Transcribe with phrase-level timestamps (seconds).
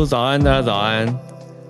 [0.00, 1.06] 说早安，大家早安。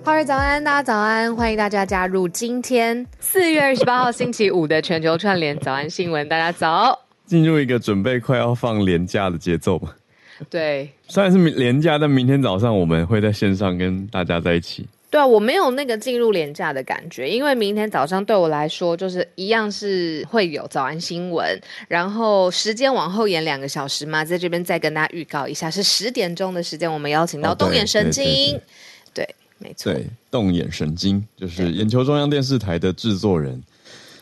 [0.05, 6.29] 好儿早安，大家早安，欢迎大家加入今天四月二十八号星期五的全球串联早安新闻。
[6.29, 9.93] 大家早，进入一个准备快要放年假的节奏吧。
[10.49, 14.87] 对，虽然是年假，但明天早上我们会在线上跟大家在一起。
[15.11, 28.61] 对啊，我没有那个进入廉价的感觉，因为明天早上对我来说就是一样是会有早安新闻，然后时间往后延两个小时嘛，在这边再跟大家预告一下，是十点钟的时间，我们邀请到动眼神经，哦、
[29.13, 33.61] 对，对，对，对，没错，对，动眼神经就是眼球中央电视台的制作人，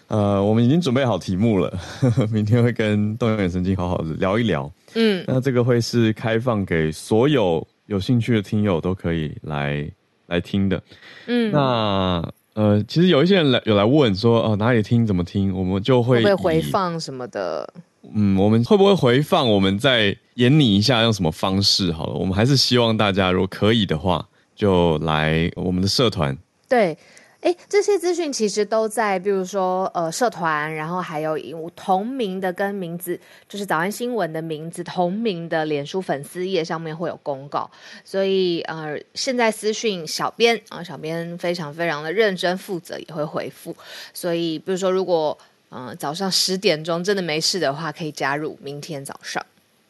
[0.08, 9.88] 呃，我们已经准备好题目了，呵 呵明天会跟动眼神经好好的聊一聊，嗯，那这个会是开放给所有有兴趣的听友都可以来。
[10.30, 10.82] 来听的，
[11.28, 17.68] 嗯，那呃，其实有一些人来有来问说，哦、呃，哪里听怎么听，我们就会会回放什么的，
[18.14, 19.50] 嗯，我们会不会回放？
[19.50, 22.14] 我们再演拟一下用什么方式好了。
[22.14, 26.98] 我们还是希望大家如果可以的话，就来我们的社团，对。
[27.42, 31.38] 哎，这些资讯其实都在，比如说呃，社团，然后还有
[31.74, 37.72] 同名的跟名字，就是早安新闻的名字同名的脸书粉丝页上面会有公告，
[38.04, 43.74] 所以呃，现在私讯小编啊、呃，小编非常非常的认真负责，也会回复。
[44.14, 45.38] 所以比如说，如果
[45.70, 49.42] 呃早上十点钟真的没事的话，可以加入明天早上。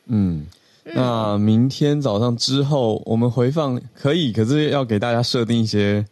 [0.05, 0.45] 嗯，
[0.83, 6.05] 那明天早上之后我们回放可以，可是要给大家设定一些。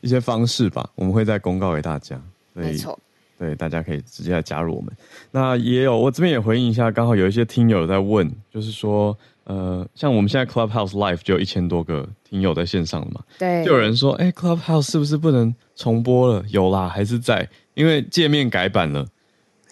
[0.00, 2.20] 一些方式吧，我们会再公告给大家。
[2.52, 2.98] 没错，
[3.38, 4.92] 对，大家可以直接来加入我们。
[5.30, 13.22] 那也有，我这边也回应一下，刚好有一些听友在问，就是说，呃，像我们现在 Clubhouse Live 就有一千多个听友在线上了嘛？
[13.38, 16.44] 对，就有人说，哎、欸，Clubhouse 是不是不能重播了？
[16.48, 19.06] 有啦，还是在，因为界面改版了。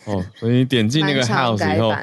[0.05, 1.95] 哦，所以你点进那个 house 以后，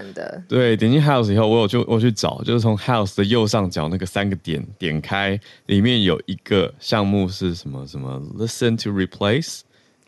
[0.47, 9.61] 对，点进 house 以后，我有就我去找，就是从 house 的右上角那个三个点点开，里面有一个项目是什么什么 listen to replace，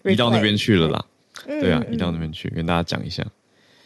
[0.03, 1.05] 移到那边去了啦。
[1.47, 3.25] 嗯、对啊，移到那边去，跟大家讲一下。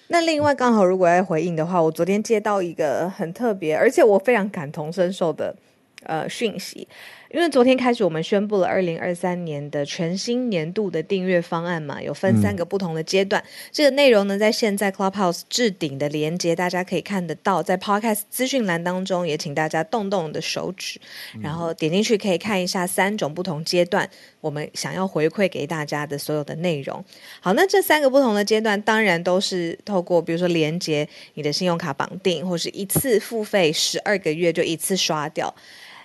[0.08, 5.56] 那另外刚好如果要回应的话，我昨天接到一个很特别，而且我非常感同身受的
[6.03, 6.88] 呃讯息。
[7.34, 13.42] 因为昨天开始，我们宣布了二零二三年的全新年度的订阅方案嘛，有分三个不同的阶段。
[13.42, 21.00] 嗯、这个内容呢，在现在 Clubhouse 置顶的连接，大家可以看得到，在 Podcast 资讯栏当中，也请大家动动你的手指，
[21.41, 24.09] 然后点进去可以看一下三种不同阶段，
[24.41, 27.02] 我们想要回馈给大家的所有的内容。
[27.40, 35.56] 好，那这三个不同的阶段，当然都是透过比如说连接你的信用卡绑定，或是一次付费十二个月就一次刷掉。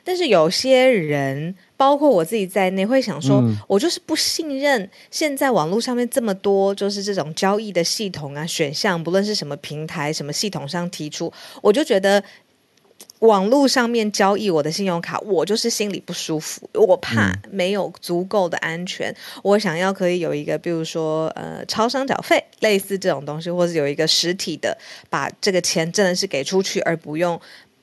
[0.06, 12.22] 但是有些人，包括我自己在内，会想说，嗯、我就是不信任现在网络上面这么多，就是这种交易的系统啊、选项，不论是什么平台、什么系统上提出，我就觉得
[13.18, 19.10] 网络上面交易我的信用卡，我就是心里不舒服，我怕没有足够的安全。
[19.10, 24.78] 嗯、我想要可以有一个，比如说呃，超商缴费类似这种东西，或者有一个实体的，
[25.10, 27.40] 把这个钱真的是给出去，而不用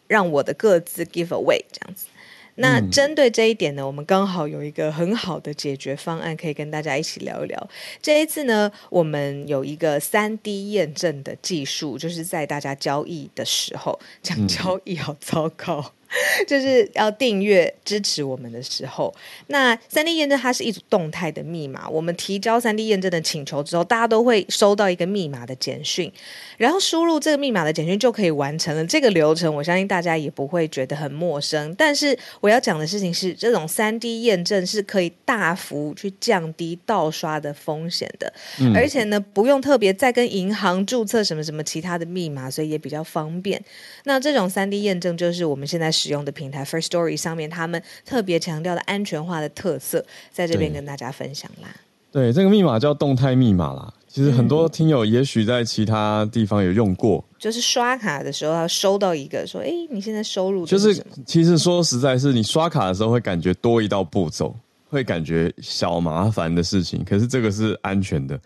[0.08, 2.06] 让我的各自 give away 这样子。
[2.56, 7.70] 那针对这一点呢，我们刚好有一个很好的解决方案，可以跟大家一起聊一聊。
[8.02, 15.94] 这一次呢，我们有一个三 D 验证的技术，就是在大家交易的时候，讲交易好糟糕。
[16.48, 19.14] 就是要订阅支持我们的时候，
[19.48, 21.90] 那三 D 验证它是一组动态的密码。
[21.90, 26.12] 我们提交三 D 验证的请求之后，大家都会收到一个密码的简讯，
[26.58, 29.54] 然后输入这个密码的简讯就可以完成了这个流程。
[29.54, 31.74] 我相信大家也不会觉得很陌生。
[31.76, 43.64] 但是我要讲的事情是，这种三 D 验证是可以大幅去降低盗刷的风险的，嗯、而且呢，不用特别再跟银行注册什么什么其他的密码，所以也比较方便。
[44.04, 51.70] 那这种三 D 验证就是我们现在使用的平台 First Story 上面，他们特别强调的安全化的特色，在这边跟大家分享啦。
[52.12, 53.94] 对，这个密码叫动态密码啦。
[54.08, 60.94] 其实很多听友也许在其他地方有用过，嗯、就是刷卡的时候，要收到一个说：“哎，你现在收入就是……
[61.26, 64.54] 其实说实在，是你刷卡的时候会感觉多一道步骤，
[64.90, 67.04] 会感觉小麻烦的事情。
[67.04, 68.40] 可是这个是安全的，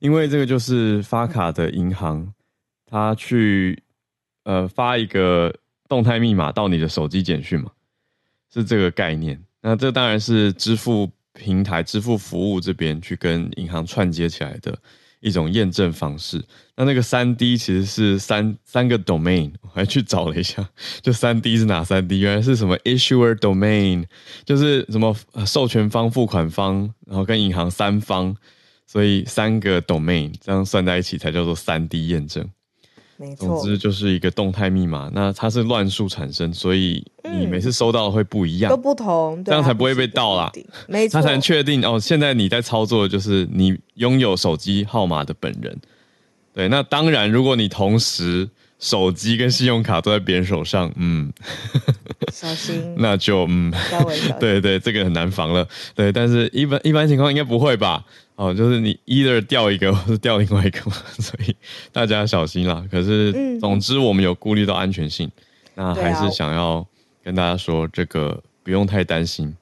[0.00, 2.26] 因为这个就是发卡的银行，
[2.90, 3.80] 他去
[4.44, 5.54] 呃发一个。”
[5.92, 7.70] 动态密码到你的手机简讯嘛，
[8.50, 9.38] 是这个概念。
[9.60, 14.74] 那这当然是支付平台、支付服务这边去跟银行串接起来的
[15.20, 16.42] 一种验证方式。
[16.76, 20.66] 那那个三 D 其实是三三个 domain，我还去找了一下，
[21.02, 22.20] 就三 D 是哪三 D？
[22.20, 24.06] 原来是什么 issuer domain，
[24.46, 28.34] 就是什么授权方、付款方，然后跟银行三方，
[28.86, 32.48] 所以三个 domain 这样算在一起才叫做三 D 验证。
[33.22, 35.08] 没错，总之就是一个动态密码。
[35.14, 40.50] 那它是乱数产生，所以你每次收到的会不一样，都不同，这样才不会被盗啦。
[40.88, 42.00] 没错，他才能确定哦。
[42.00, 45.78] 现在你在操作的就是你拥有手机号码的本人。
[46.52, 48.48] 对，那当然，如果你同时
[48.80, 51.32] 手机跟信用卡都在别人手上，嗯，
[52.32, 53.72] 小心， 那就嗯，
[54.40, 55.66] 对对，这个很难防了。
[55.94, 58.04] 对，但是一般一般情况应该不会吧？
[58.42, 61.54] 哦，就是你 either 掉一个， 或是掉另外一个嘛， 所以
[61.92, 62.84] 大家小心啦。
[62.90, 65.30] 可是，总之我们有顾虑到安全性，
[65.76, 66.84] 嗯、那还是想要
[67.22, 69.54] 跟大家说，这个不用太担心。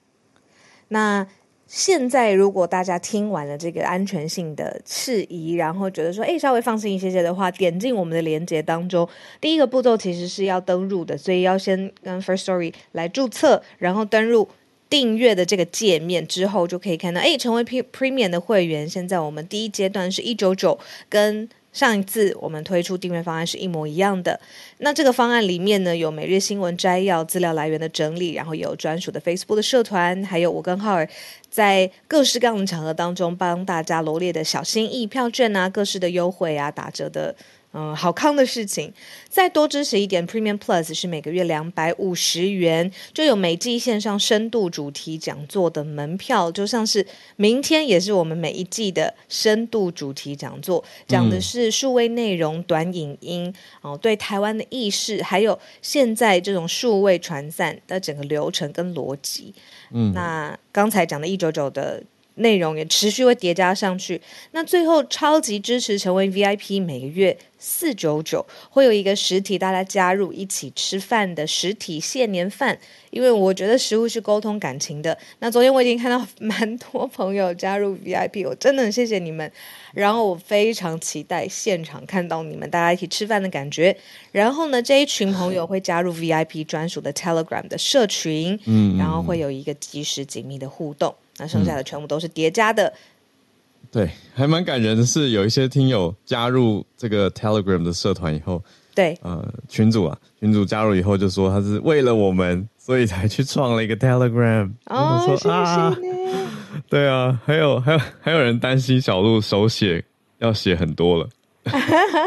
[0.88, 1.26] 那
[1.66, 9.06] 现在如果大家听完了这个安全性的事宜，然后觉得说，哎，稍微放心一些些的话，点进我们的连接当中，
[9.42, 14.48] 第一个步骤其实是要登入的，所以要先跟 First Story 来注册，然后登入。
[14.90, 18.86] 订阅的这个界面之后，就可以看到，哎，成为 Premium 的会员。
[18.86, 20.78] 现在我们第一阶段是一九九，
[21.08, 24.40] 跟上一次我们推出订阅方案是一模一样的。
[24.78, 31.08] 那这个方案里面呢，有每日新闻摘要、资料来源的整理，然后有专属的 Facebook 的社团，还有我跟浩尔
[31.48, 37.34] 在各式各样的场合当中帮大家罗列的小心意、票券啊、各式的优惠啊、打折的。
[37.72, 38.92] 嗯，好康的事情，
[39.28, 47.06] 再多支持一点，Premium Plus 是每个月两百五十元，就有每季线上深度主题讲座的门票，就像是
[47.36, 59.54] 明天也是我们每一季的深度主题讲座，讲的是数位内容、短影音哦，对台湾的意识，还有现在这种数位传散的整个流程跟逻辑。
[59.92, 62.02] 嗯，那刚才讲的一九九的。
[62.40, 64.20] 内容也持续会叠加上去，
[64.52, 72.78] 那最后超级支持成为 VIP，每个月四九九会有一个实体大家加入一起吃饭的实体谢年饭，
[73.10, 75.16] 因为我觉得食物是沟通感情的。
[75.40, 79.50] 那昨天我已经看到蛮多朋友加入 VIP，我真的很谢谢你们。
[79.92, 83.94] 然后我非常期待现场看到你们大家一起吃饭的感觉。
[84.32, 91.14] 然后呢，这一群朋友会加入 VIP 专属的 Telegram 的社群，嗯，然后会有一个及时紧密的互动。
[91.40, 98.62] 那剩下的全部都是叠加的，嗯，对，还蛮感人的是，有一些听友加入这个 Telegram 的社团以后，
[98.94, 104.70] 对，呃，群主啊，群主加入以后就说他是为了我们，所以才去创了一个 Telegram。
[104.84, 106.30] 哦，说谢谢你。
[106.30, 106.52] 啊，
[106.90, 110.04] 对啊，还有还有还有人担心小鹿手写
[110.38, 111.26] 要写很多了。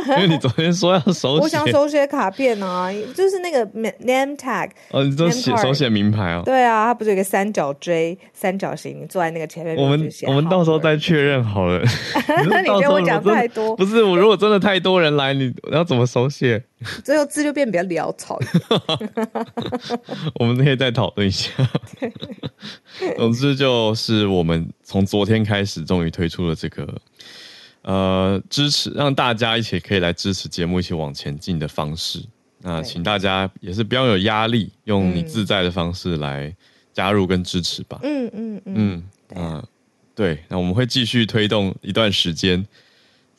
[0.09, 6.43] 因为你昨天说要手写，我想手写卡片啊，就是那个 name tag 哦，你都写手写名牌哦。
[6.45, 9.75] 对啊，它不是有一个三角锥、三角形，你坐在那个前面。
[9.75, 11.81] 我们我们到时候再确认好了。
[12.45, 13.75] 你觉得我讲太多？
[13.75, 16.63] 不是，我如果真的太多人来，你要怎么手写？
[17.03, 18.39] 最后字就变比较潦草。
[20.39, 21.51] 我们可以再讨论一下。
[23.17, 26.87] 总之就是我们从昨天开始，终于推出了这个。
[27.83, 32.23] 呃，支持让大家一起可以来支持节目，一起往前进的方式。
[32.65, 36.55] 那请大家也是不要有压力，用你自在的方式来
[36.93, 37.99] 加入跟支持吧。
[38.03, 39.03] 嗯嗯嗯嗯，
[39.35, 39.67] 呃，
[40.15, 42.65] 对，那我们会继续推动一段时间，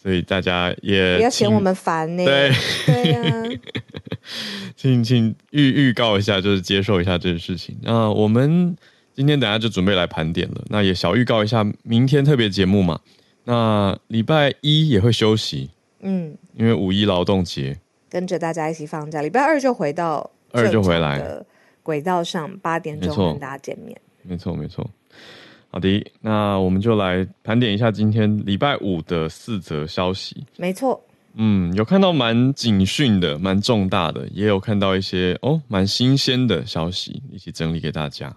[0.02, 2.22] 所以大家也不要嫌我们烦呢。
[2.22, 2.52] 对
[2.84, 3.58] 对呀，
[4.76, 7.74] 请请预预告一下，就是接受一下这件事情。
[7.80, 8.76] 那我们
[9.14, 10.62] 今天等下就准备来盘点了。
[10.68, 13.00] 那也小预告一下，明天特别节目嘛。
[13.44, 17.78] 那礼拜一也会休息，嗯，因为五一劳动节，
[18.08, 19.20] 跟着大家一起放假。
[19.20, 21.22] 礼拜二就回到二就回来
[21.82, 24.00] 轨道上，八点钟跟大家见面。
[24.22, 24.88] 没错，没错。
[25.70, 30.46] 好的，那我们就来盘点一下今天礼拜五的四则消息。
[30.56, 31.02] 没错，
[31.34, 38.34] 嗯，有看到蛮警讯的，蛮重大的，也有看到一些哦，蛮新鲜的消息，一起整理给大家。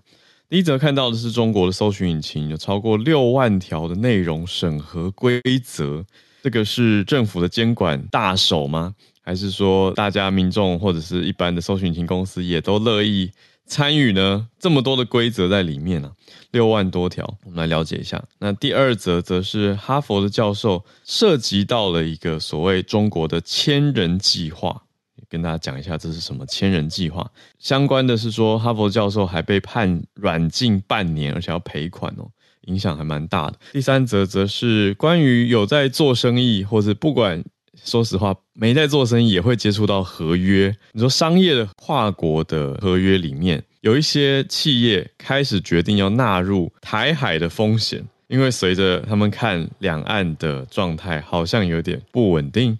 [0.50, 6.06] 第一则看到的是中国的搜寻引擎有超过六万条的内容审核规则，
[6.42, 8.96] 这个是政府的监管大手吗？
[9.22, 13.30] 还是说大家民众或者是一般的搜寻引擎公司也都乐意
[13.66, 14.48] 参与呢？
[14.58, 16.16] 这么多的规则在里面呢、啊，
[16.52, 18.24] 六万多条，我们来了解一下。
[18.40, 24.84] 那第二则则是哈佛的教授涉及到了一个所谓中国的千人计划。
[25.30, 27.30] 跟大家讲一下这是什么千人计划。
[27.60, 32.28] 相关的是说，哈佛教授还被判软禁半年，而且要赔款哦，
[32.68, 33.58] 影响还蛮大的。
[33.74, 37.44] 第三则则是关于有在做生意，或者不管
[37.84, 40.76] 说实话没在做生意，也会接触到合约。
[40.94, 52.78] 你说商业的跨国的合约里面，有一些企业开始决定要纳入台海的风险，因为随着他们看两岸的状态好像有点不稳定。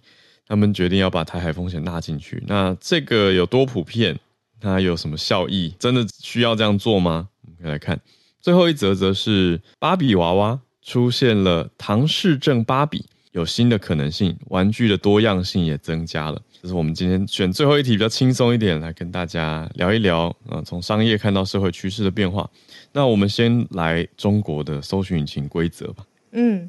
[0.48, 4.18] 他们决定要把台海风险纳进去，那这个有多普遍？
[4.60, 5.72] 它有什么效益？
[5.78, 7.28] 真的需要这样做吗？
[7.44, 8.00] 我们可以来看
[8.42, 16.42] 最后一则，则是芭比娃娃出现了唐氏症芭比，有新的可能性，玩具的多样性也增加了。
[16.60, 22.50] 就是我们今天选最后一题比较轻松一点，来跟大家聊一聊，呃，从商业看到社会趋势的变化。
[22.94, 26.04] 那我们先来中国的搜寻引擎规则吧。
[26.32, 26.68] 嗯。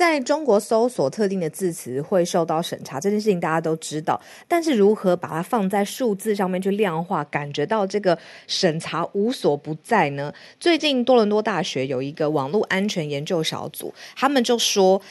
[0.00, 4.18] 在中国搜索特定的字词会受到审查，这件事情大家都知道。
[4.48, 10.32] 但是如何把它放在数字上面去量化，感觉到这个审查无所不在呢？
[10.58, 15.02] 最近多伦多大学有一个网络安全研究小组，他们就说。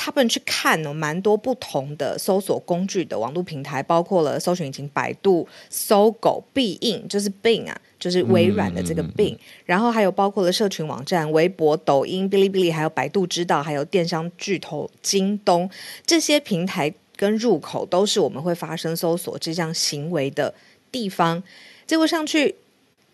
[0.00, 15.68] 他们去看了蛮多不同的搜索工具的网络平台，包括了搜寻引擎百度、搜狗、必应，就是 Bing 啊，就是微软的这个嗯，然后还有包括了社群网站、微博、抖音、哔哩哔哩，还有百度知道，还有电商巨头京东
[16.06, 20.54] 这些平台跟入口，都是我们会发生搜索这项行为的
[20.92, 21.42] 地方。
[21.86, 22.54] 结果上去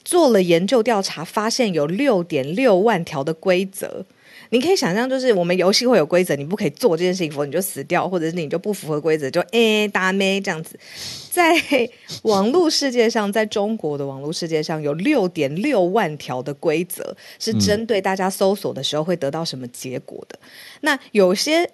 [0.05, 4.05] 做了研究调查，发现有六点六万条的规则。
[4.55, 10.79] 你可以想象，就是我们游戏会有规则，你不可以做这件事情，否则你就死掉，或者是你就不符合规则，就诶打咩这样子。
[11.29, 11.61] 在
[12.23, 20.39] 网络世界上，在中国的网络世界上有六点六万条的规则，是针对大家搜索的时候会得到什么结果的。
[20.41, 20.49] 嗯、
[20.83, 21.69] 那有些。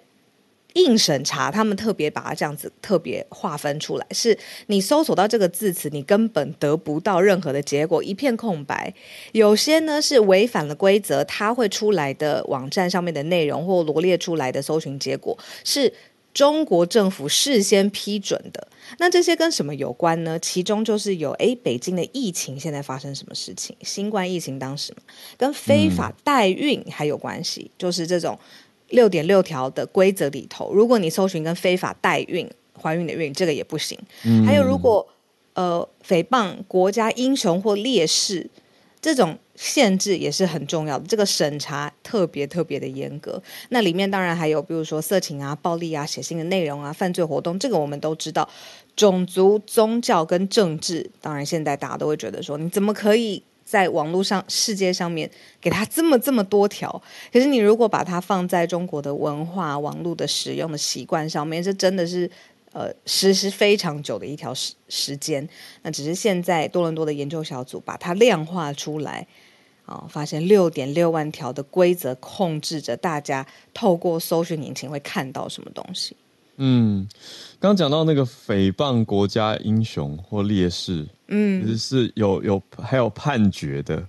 [0.73, 4.37] 硬审查，他们特别把它这样子特别划分出来，是
[4.67, 8.93] 你搜索到这个字词，你根本得不到任何的结果，一片空白。
[9.33, 15.93] 有些呢是违反了规则，它会出来的网站上面的内容或罗列出来的搜寻结果，是
[16.33, 18.65] 中国政府事先批准的。
[18.97, 20.39] 那这些跟什么有关呢？
[20.39, 23.75] 其中就是有，诶，北京的疫情现在发生什么事情？
[23.81, 24.93] 新冠疫情当时
[25.37, 28.39] 跟非法代孕还有关系，就是这种。
[28.91, 33.97] 六点六条的规则里头，如果你搜寻跟非法代孕、怀孕的孕，这个也不行。
[34.23, 35.05] 嗯、还有，如果
[35.53, 38.49] 呃诽谤国家英雄或烈士，
[39.01, 41.05] 这种限制也是很重要的。
[41.07, 43.41] 这个审查特别特别的严格。
[43.69, 48.47] 那里面当然还有，比如说色情啊、暴力啊、写信的内容啊、犯罪活动，这个我们都知道。
[48.95, 53.41] 种族、宗教跟政治，当然现在大家都会觉得说，你怎么可以？
[53.71, 57.01] 在网络上、世界上面，给他这么这么多条，
[57.31, 62.29] 可是你如果把它放在中国的文化、网络的使用的习惯上面，这真的是
[62.73, 65.47] 呃实施非常久的一条时时间。
[65.83, 69.25] 那只是现在多伦多的研究小组把它量化出来，
[69.85, 76.13] 啊、哦，发现六点六万条的规则控制着大家透过搜寻引擎会看到什么东西。
[76.63, 77.07] 嗯，
[77.59, 84.05] 刚讲到那个诽谤国家英雄或烈士，嗯，其实是有有还有判决的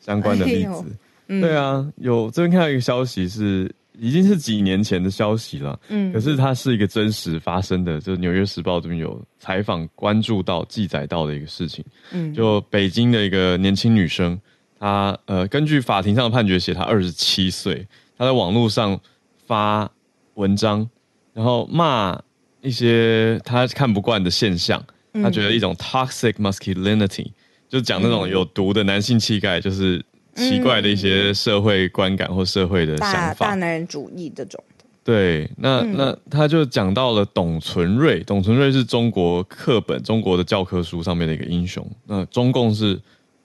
[0.00, 0.84] 相关的例子。
[1.26, 11.84] 哎、对啊，有这边看到一个消息是已经是几年前的消息了，嗯，可是它是一个真实发生的，就是《纽约时报》这边有采访关注到记载到的一个事情。
[12.12, 14.40] 嗯，就北京的一个年轻女生，
[14.78, 17.84] 她呃根据法庭上的判决写，她二十七岁，
[18.16, 18.96] 她在网络上
[19.44, 19.90] 发
[20.34, 20.88] 文章。
[21.36, 22.18] 然后骂
[22.62, 24.82] 一些他看不惯的现象，
[25.22, 27.26] 他觉得一种 toxic masculinity，
[27.68, 30.02] 就讲那种有毒的男性气概，就是
[30.34, 34.58] 奇怪的一些社会观感或社会的想法，大，大男人主义这种。
[35.04, 41.86] 对，那那他就讲到了董存瑞，董存瑞是中国课本、中国的教科书上面的一个英雄。
[42.06, 42.98] 那中共是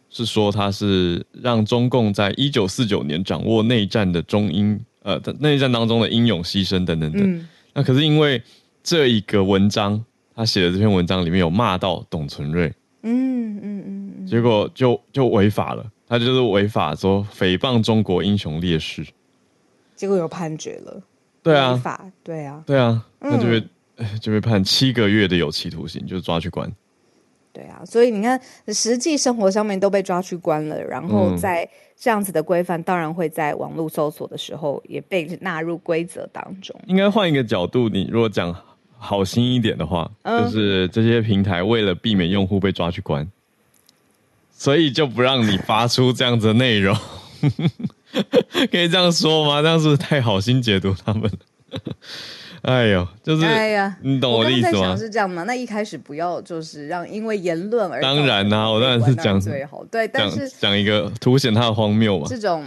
[0.09, 7.21] 是说他是让中共在一九四九年掌握内战的中英，呃，内战当中的英勇牺牲等等等。
[7.21, 8.41] 嗯那可是因为
[8.83, 10.03] 这一个文章，
[10.35, 12.73] 他写的这篇文章里面有骂到董存瑞，
[13.03, 19.05] 嗯嗯嗯，结果就就违法了，他就是违法说诽谤中国英雄烈士，
[19.95, 21.01] 结果有判决了，
[21.41, 26.71] 对啊，违法，对啊，对啊，那就被、嗯、 就被判七个月的有期徒刑，就抓去关。
[27.53, 28.39] 对啊，所以你看，
[28.69, 31.67] 实际生活上面都被抓去关了，然后在
[31.99, 36.73] 这样子的规范，当然会在网络搜索的时候也被纳入规则当中。
[36.87, 38.55] 应该换一个角度，你如果讲
[38.97, 43.29] 好心一点的话，嗯、就是这些平台为了避免用户被抓去关，
[44.51, 46.95] 所以就不让你发出这样子的内容，
[48.71, 49.61] 可以这样说吗？
[49.61, 51.95] 这样是不是太好心解读他们了？
[52.63, 54.95] 哎呦，就是，哎呀，你懂我的意思吗？
[54.95, 55.43] 是这样吗？
[55.43, 62.63] 那一开始不要就是让因为言论而当然呐、啊，我当然是讲最好，对，但是讲一个凸显他的荒谬嘛，这种。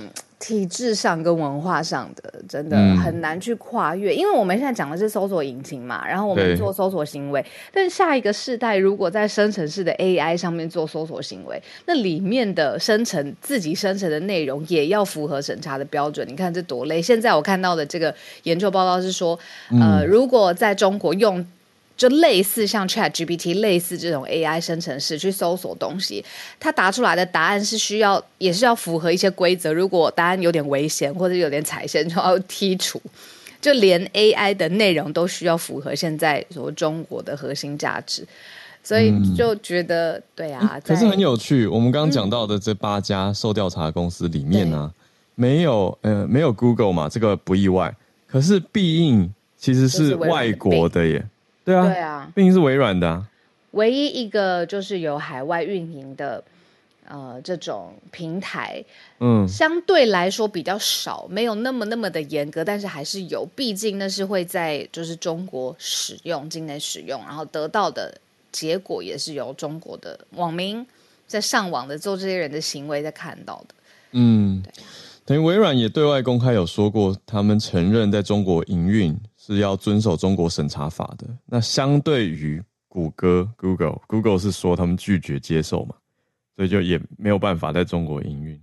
[0.46, 16.28] 体制上跟文化上的真的很难去跨越，嗯、因为我们现在讲的是搜索引擎嘛，然后我们做搜索行为，但是下一个世代如果在生成式的 AI 上面做搜索行为，那里面的生成自己生成的内容也要符合审查的标准。
[16.28, 17.00] 你看这多累！
[17.00, 19.38] 现在我看到的这个研究报告是说，
[19.80, 21.42] 呃，如果在中国用。
[21.96, 26.24] 就类似像 ChatGPT 类似这种 AI 生成式去搜索东西，
[26.58, 29.72] 它答出来的答案是需要，也是要符合一些规则。
[29.72, 33.00] 如果答案有点危险或者有点踩线，就要剔除。
[33.60, 38.22] 就连 AI 的内容都需要符合现在说中国的核心价值，
[38.82, 40.78] 所以就觉得、嗯、对啊。
[40.84, 44.92] 可是很有趣，我们刚刚讲到的这八家受调查公司里面呢、啊，
[45.34, 47.94] 没有呃没有 Google 嘛，这个不意外。
[48.26, 51.26] 可是必应其实是外国的耶，
[51.64, 53.28] 对啊，对啊，毕竟是微软的啊。
[53.72, 56.42] 唯一一个就是有海外运营的。
[57.06, 58.82] 呃，这种平台，
[59.20, 68.18] 嗯，相对来说比较少，没有那么那么的严格，但是还是有，毕竟那是会在就是中国使用、境内使用，然后得到的
[68.50, 70.84] 结果也是由中国的网民
[71.26, 73.74] 在上网的做这些人的行为在看到的。
[74.12, 74.72] 嗯，对，
[75.26, 79.14] 等于微软也对外公开有说过，他们承认在中国营运
[79.46, 81.26] 是要遵守中国审查法的。
[81.44, 85.94] 那相对于谷歌 Google，Google 是说他们拒绝接受嘛？
[86.56, 88.58] 所以就也没有办法在中国营运。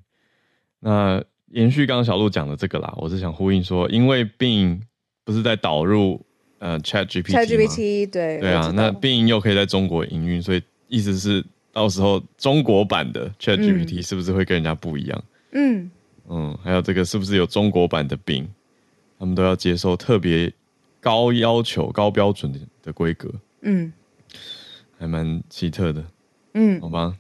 [0.79, 4.81] 那延续刚刚小路讲的这个啦，我是想呼应说，因为 Bing
[5.23, 6.25] 不是在导入
[6.57, 15.23] 呃 ChatGPT 吗？ChatGPT 对对啊，那 Bing 又可以在中国营运，所以意思是到时候中国版的 ChatGPT 是不是会跟人家不一样？
[15.51, 15.91] 嗯
[16.29, 18.47] 嗯，还有这个是不是有中国版的 Bing，
[19.19, 20.51] 他们都要接受特别
[21.01, 23.29] 高要求、高标准的的规格。
[23.62, 23.91] 嗯，
[24.98, 26.05] 还蛮奇特的。
[26.53, 27.17] 嗯，好吧。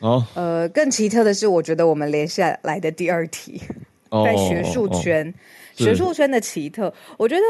[0.00, 3.60] 哦，呃，更奇特的是，我觉得我们连下来的第二题，
[4.10, 5.34] 哦、在学术圈，哦、
[5.74, 7.42] 学术圈的奇特，我觉得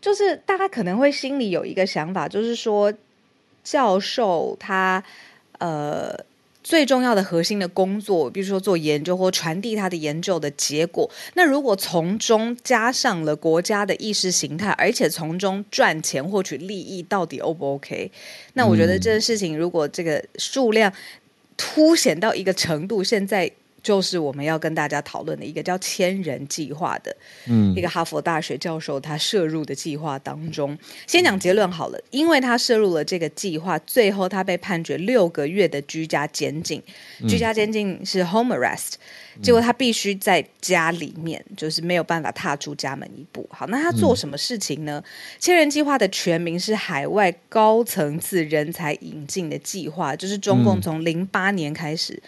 [0.00, 2.92] 就是大家可能会心里有一个想法，就是说
[3.62, 5.04] 教授他
[5.58, 6.12] 呃
[6.62, 18.10] 最重要的核心的工作，比如说做研究或传递他的研究的结果，那如果从中加上了国家的意识形态，而且从中赚钱获取利益，到底 O 不 OK？
[18.54, 20.92] 那我觉得这件事情，如果这个数量。
[21.54, 23.48] 凸显到一个程度，现在
[23.82, 27.14] 就是我们要跟大家讨论的一个叫“千人计划”的，
[27.46, 30.78] 嗯，一个哈佛大学教授他涉入的计划当中。
[31.06, 36.82] 先讲结论好了，因为他涉入了这个计划，最后他被判决六个月的居家监禁，
[37.28, 38.92] 居家监禁是 home arrest。
[39.42, 43.48] 结果他必须在家里面，就是没有办法踏出家门一步。
[43.50, 45.02] 好，那他做什么事情呢？
[45.02, 45.08] 嗯、
[45.40, 52.22] 千人计划的全名是海外高层次人才引进的计划，就是中共从零八年开始，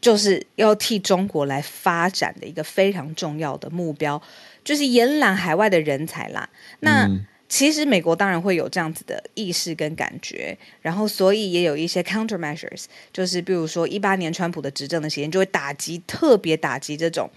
[0.00, 4.20] 就是要替中国来发展的一个非常重要的目标，
[4.64, 6.48] 就是延揽海外的人才啦。
[6.80, 17.30] 那、嗯其实美国当然会有这样子的意识跟感觉，然后所以也有一些 countermeasures，就是比如说一八年川普的执政的时间就会打击，特别打击这种。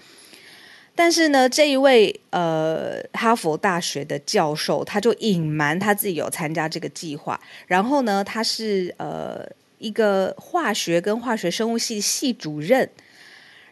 [0.94, 9.48] 但是呢，这一位呃哈佛大学的教授他就隐瞒他自己有参加这个计划，然后呢，他是呃
[9.82, 12.90] 一个化学跟化学生物系系主任，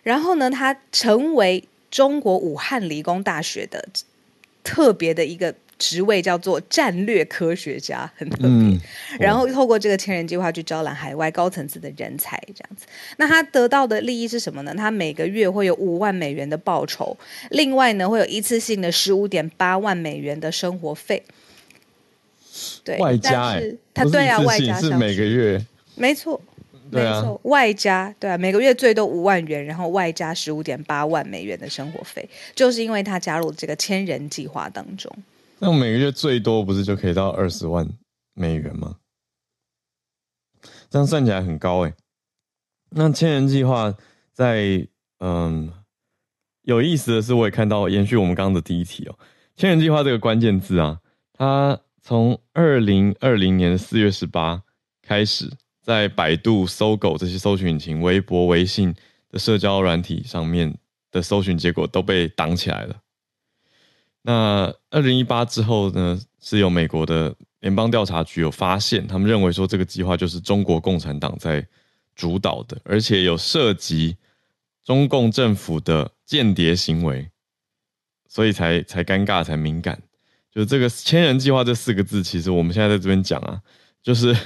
[0.04, 3.88] 然后呢，他成为中国武汉理工大学的
[4.64, 5.56] 特别的一个。
[5.80, 8.50] 职位叫做战略科学家，很特别。
[8.50, 8.78] 嗯、
[9.18, 12.86] 然后透过这个千人计划去招揽海外高层次的人才，这样子。
[13.16, 14.74] 那他得到的利益是什么呢？
[14.76, 17.18] 他每个月会有五万美元的报酬，
[17.52, 21.24] 另外呢会有一次性的十五点八万美元的生活费。
[22.84, 25.66] 对，外加哎，他对啊，外加是每个月，
[26.00, 26.42] 没错。
[26.92, 35.16] 没错，外加对啊，每个月最多五万元，然后外加十五点八万美元的生活费，就是因为他加入这个千人计划当中。
[35.60, 37.88] 那我每个月最多不是就可以到二十万
[38.34, 38.96] 美元吗？
[40.90, 41.94] 这样算起来很高哎。
[42.90, 43.94] 那千人计划
[44.34, 44.88] 在
[45.20, 45.72] 嗯，
[46.64, 49.20] 有意思的是，我也看到延续我们刚刚的第一题哦。
[49.56, 51.02] 千人计划这个关键字啊，
[51.34, 54.64] 它从二零二零年的四月十八
[55.04, 55.52] 开始，
[55.90, 58.94] 在百度、搜狗这些搜寻引擎、微博、微信
[59.32, 60.78] 的社交软体上面
[61.10, 62.96] 的搜寻结果都被挡起来了。
[64.22, 71.68] 那二零一八之后呢，是由美国的联邦调查局有发现，他们认为说这个计划就是中国共产党在
[72.16, 74.16] 主导的，而且有涉及
[74.86, 77.28] 中共政府的间谍行为，
[78.28, 80.00] 所以才才尴尬，才敏感。
[80.52, 83.60] 就这个“千人计划”这四个字，其实我们现在在这边讲啊，
[84.04, 84.38] 就是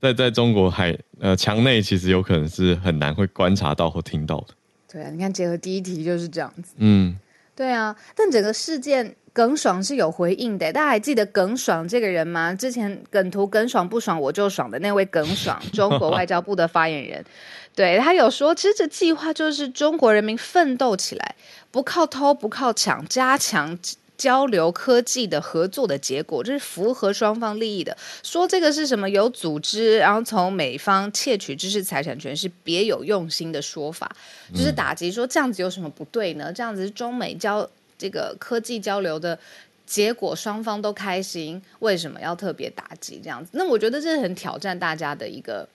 [0.00, 4.54] 在在中国海呃墙内，其实有可能是很难会观察到或听到的。
[4.90, 6.74] 对啊，你看结合第一题就是这样子。
[6.78, 7.18] 嗯。
[7.56, 10.72] 对啊，但整个事件耿爽是有回应的。
[10.72, 12.54] 大家还记得耿爽这个人吗？
[12.54, 17.22] 之前梗图“耿爽不爽我就爽”的那位耿爽，中国外交部的发言人，
[17.74, 21.34] 对，他有说，其实这计划就是中国人民奋斗起来，
[21.70, 23.78] 不靠偷，不靠抢，加强
[24.20, 27.96] 交流科技的合作的结果，这是符合双方利益的。
[28.22, 34.14] 说这个是什么有组织，然后从美方窃取知识财产权是别有用心的说法，
[34.54, 36.52] 就是打击说这样子有什么不对呢？
[36.52, 39.38] 这样子是中美交这个科技交流的
[39.86, 43.52] 结果双方都开心，为什么要特别打击这样子？
[43.54, 45.66] 那我觉得这是很挑战大家的一个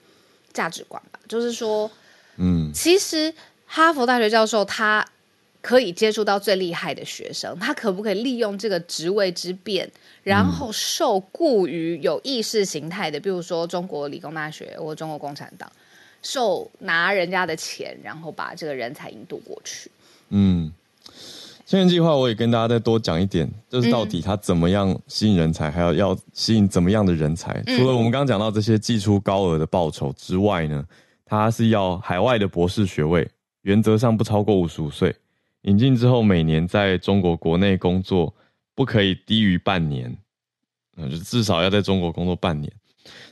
[0.52, 1.18] 价值观吧。
[1.26, 1.90] 就是说，
[2.36, 3.34] 嗯，其实
[3.66, 5.04] 哈佛大学教授他
[5.66, 9.90] 可以接触到最厉害的学生，他可不可以利用这个职位之便，
[10.22, 15.68] 然后受雇于有意识形态的，比如说中国理工大学或中国共产党，
[16.22, 19.90] 受拿人家的钱，然后把这个人才引渡过去？
[20.28, 20.72] 嗯。
[21.66, 27.60] 千人计划，我也跟大家再多讲一点，就是到底他怎么样吸引人才，还要要吸引怎么样的人才？
[27.66, 30.86] 除了我们刚刚讲到这些寄出高额的报酬之外呢，
[31.24, 33.28] 他是要海外的博士学位，
[33.62, 35.12] 原则上不超过五十五岁，
[35.66, 38.34] 引进之后每年在中国国内工作
[38.74, 40.16] 不可以低于半年，
[40.96, 42.72] 那就至少要在中国工作半年。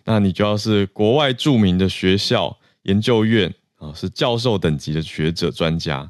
[0.05, 6.09] 那你就要是国外著名的学校、研究院啊，是教授等级的学者专家。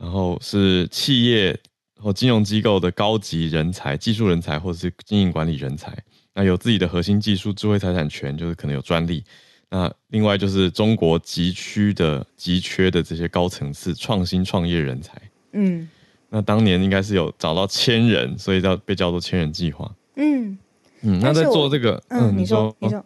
[0.00, 1.58] 然后是企业
[1.96, 5.92] 或金融机构的高级人才、技术人才，或者是经营管理人才。
[6.32, 9.24] 那有自己的核心技术、智慧财产权，就是可能有专利。
[9.68, 15.20] 那另外就是中国急需的、急缺的这些高层次创新创业人才。
[15.52, 15.88] 嗯，
[16.30, 19.90] 那当年应该是有找到千人，所以叫被叫做千人计划。
[20.16, 20.58] 嗯
[21.02, 23.04] 嗯，那在做这个，嗯，你说你说，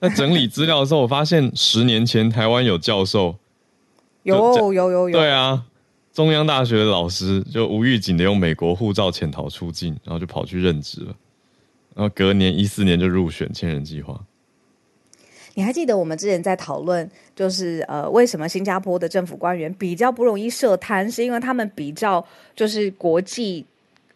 [0.00, 3.36] 在整理资料的时候，我发现十年前台湾有教授，
[4.22, 5.64] 有有有有，对啊。
[6.12, 11.14] 中央大学的老师就无预警的用美国护照潜逃出境，然后就跑去任职了，
[11.92, 14.20] 然后隔年一四年就入选千人计划。
[15.54, 21.10] 你还记得我们之前在讨论，就是呃，为什么新加坡的政府官员比较不容易涉贪？
[21.10, 23.64] 是因为他们比较就是国际，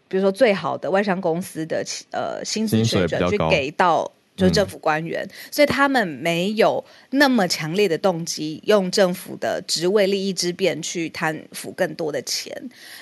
[0.08, 4.10] 比如说最好的外商公司的呃薪资水准去给到。
[4.38, 12.56] 就是政府官员，嗯，所以他们没有那么强烈的动机，用政府的职位利益之便去贪腐更多的钱。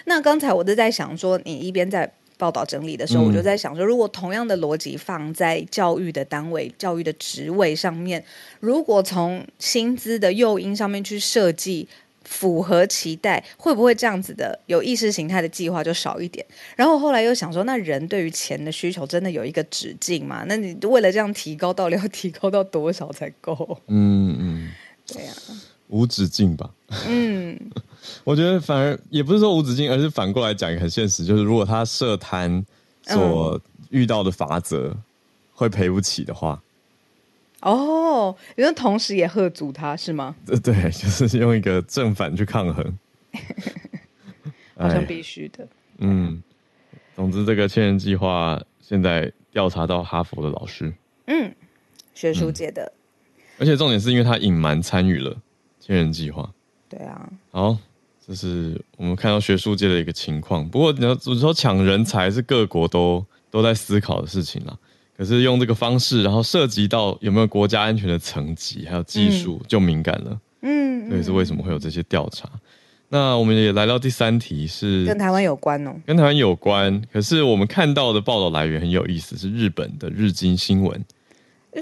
[0.06, 8.24] 那刚才我都在想说，你一边在报道整理的时候，嗯，我就在想说，如果同样的逻辑放在教育的单位、教育的职位上面，
[8.60, 11.88] 如果从薪资的诱因上面去设计。
[12.28, 16.44] 符合期待，会不会这样子的有意识形态的计划就少一点？
[16.74, 20.44] 然后后来又想说，那人对于钱的需求真的有一个止境吗？
[20.48, 23.78] 那你为了这样提高，到底要 提高到多少才够？
[23.86, 24.72] 嗯嗯，
[25.06, 25.54] 对呀、啊，
[25.86, 26.68] 无止境吧。
[27.06, 27.56] 嗯，
[28.24, 32.64] 我觉得反而也不是说无止境，而是反过来讲也很现实，就是如果他涉贪
[33.02, 34.96] 所遇到的罚则
[35.52, 36.60] 会赔不起的话。
[37.60, 40.36] 哦，因为同时也喝阻他是吗？
[40.46, 42.98] 对对，就是用一个正反去抗衡，
[44.76, 45.66] 好像必须的。
[45.98, 46.42] 嗯，
[47.16, 50.92] 总之这个千人计划现在调查到哈佛的老师，
[51.26, 51.52] 嗯，
[52.14, 52.92] 学术界的、
[53.36, 55.34] 嗯，而且重点是因为他隐瞒参与了
[55.80, 56.48] 千人计划。
[56.88, 57.76] 对啊，好，
[58.26, 60.68] 这是我们看到学术界的一个情况。
[60.68, 64.76] 不过你要你说抢人才是各国都都在思考的事情啦。
[65.16, 70.38] 可是用这个方式，然后涉及到有没有国家安全的层级，还有技术，就敏感了。
[70.60, 72.46] 嗯，所以是为什么会有这些调查？
[72.52, 72.60] 嗯、
[73.08, 77.00] 那我们也来到第三题，是跟台湾有关哦，跟台湾有关。
[77.10, 81.02] 可是我们看到的报道来源很有意思，是日本的日经新闻。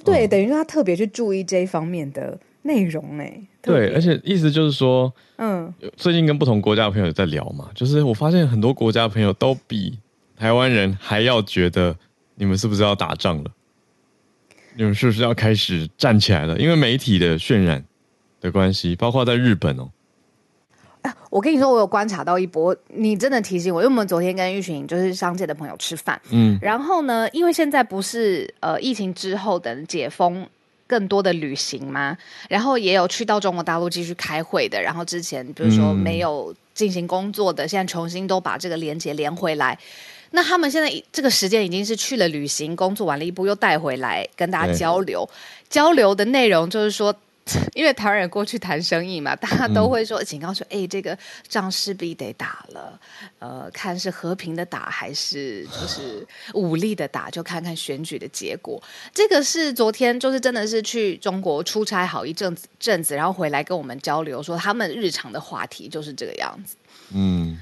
[0.04, 3.24] 对，嗯、等于说他特别去注意这一方面的内容呢。
[3.62, 9.98] 对，而且意思就是说，嗯，最近跟不同国家的朋友在聊嘛，就是我发现很多国家的朋友都比
[10.36, 11.96] 台湾人还要觉得。
[12.36, 13.50] 你们是不是要打仗了？
[14.74, 16.58] 你们是不是要开始站起来了？
[16.58, 17.84] 因为媒体的渲染
[18.40, 19.88] 的关系，包括在日本哦。
[21.02, 22.76] 啊，我跟你说，我有观察到一波。
[22.88, 30.44] 你真的提醒我，因为我们昨天跟一群就是商界的朋友吃饭，嗯，然后呢，因为现在不是呃疫情之后等解封
[30.86, 32.16] 更多的旅行吗？
[32.48, 39.78] 然后也有去到中国大陆继续开会的，然后之前比如说没有进行工作的，嗯，现在重新都把这个连接连回来。
[40.30, 45.28] 那他们现在这个时间已经是去了旅行，工作完了一步又带回来跟大家交流，
[45.70, 47.14] 交流的内容就是说，
[47.74, 52.98] 因为台湾人过去谈生意嘛，大家都会说警告说，哎、嗯，这个仗势必得打了，
[53.38, 58.82] 呃，看是和平的打还是就是武力的打，就看看选举的结果。
[59.12, 66.76] 这个是昨天就是真的是去中国出差好一阵子阵子，然后回来跟我们交流说，他们日常的话题就是这个样子，
[67.12, 67.60] 嗯。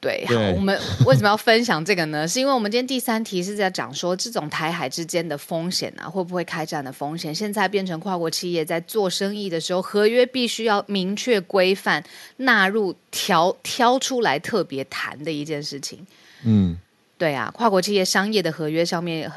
[0.00, 2.26] 对，好，我们 为什么要分享这个呢？
[2.26, 12.04] 是因为我们今天第三题是在讲说，这种台海之间的风险啊，会不会开战的风险，现在变成跨国企业在做生意的时候，合约必须要明确规范，
[12.36, 16.06] 纳入调挑出来特别谈的一件事情。
[16.44, 16.78] 嗯，
[17.18, 19.28] 对啊，跨国企业商业的合约上面，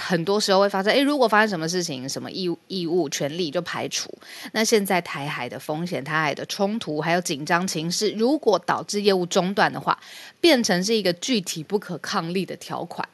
[0.00, 4.12] 很多时候会发生，诶，如果发生什么事情，什么义务、义务、权利就排除。
[4.52, 9.96] 那现在台海的风险、台海的冲突，还有紧张情势，如果导致业务中断的话，
[10.40, 13.08] 变成是一个具体不可抗力的条款，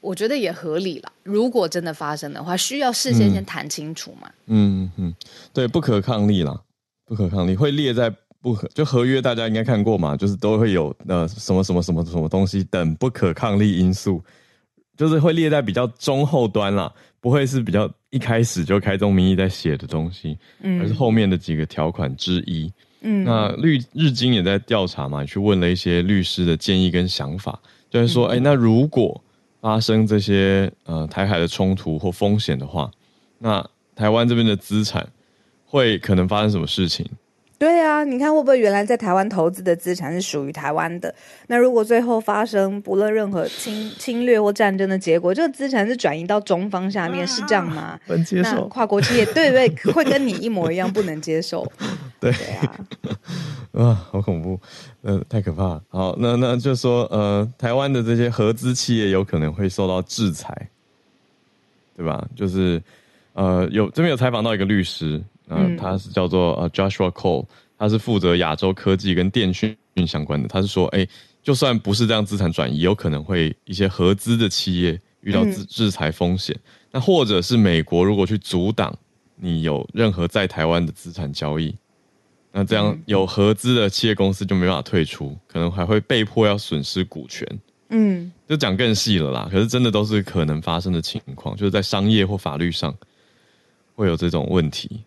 [0.00, 1.12] 我觉得也合理了。
[1.22, 4.30] 如果真的发生的话，需要事先先谈清楚嘛。
[4.46, 5.14] 嗯嗯，
[5.52, 6.58] 对，不可抗力啦，
[7.04, 8.10] 不可抗力会列在。
[8.42, 14.20] 不可就合约，大家应该看过嘛，就是都会有呃什么什么什么什么东西等不可抗力因素，
[14.96, 28.38] 就是会列在比较中后端啦，不会是比较一开始就开宗明义在写的东西，嗯，而是后面的几个条款之一，嗯，那律日经也在调查嘛，去问了一些律师的建议跟想法，就是说，哎、嗯。
[28.38, 29.22] 欸，那如果
[29.60, 32.90] 发生这些呃台海的冲突或风险的话，
[33.38, 35.08] 那台湾这边的资产
[35.64, 37.08] 会可能发生什么事情？
[37.62, 41.14] 对啊，你看会不会原来在台湾投资的资产是属于台湾的？
[41.46, 47.96] 那如果最后发生不论任何侵侵略或战争的结果，这个资产是转移到中方下面，啊、是这样吗？
[48.04, 48.66] 不能接受。
[48.66, 51.64] 跨国企业对不，对会跟你一模一样，不能接受。
[52.18, 52.74] 对，对啊，
[53.80, 54.58] 啊，好恐怖，
[55.02, 55.82] 呃，太可怕了。
[55.88, 60.68] 好，那那就说，呃，台湾的这些合资企业有可能会受到制裁，
[61.96, 62.26] 对吧？
[62.34, 62.82] 就是，
[63.34, 65.22] 呃，有这边有采访到一个律师。
[65.56, 67.46] 嗯，他是叫做呃 Joshua Cole，
[67.78, 70.48] 他是负责亚洲科技跟电讯相关的。
[70.48, 71.08] 他是说，哎、欸，
[71.42, 76.58] 就算不是这样资产转移，有可能会一些合资的企业遇到制制裁风险。
[76.90, 78.96] 那、嗯、或者是美国如果去阻挡
[79.36, 81.74] 你有任何在台湾的资产交易，
[82.52, 87.46] 那这样有合资的企业公司就没办法退出，可能还会被迫要损失股权。
[87.94, 89.48] 嗯，就讲更细了啦。
[89.50, 92.94] 可是真的都是可能发生的情况，就是在商业或法律上
[93.94, 95.02] 会有这种问题。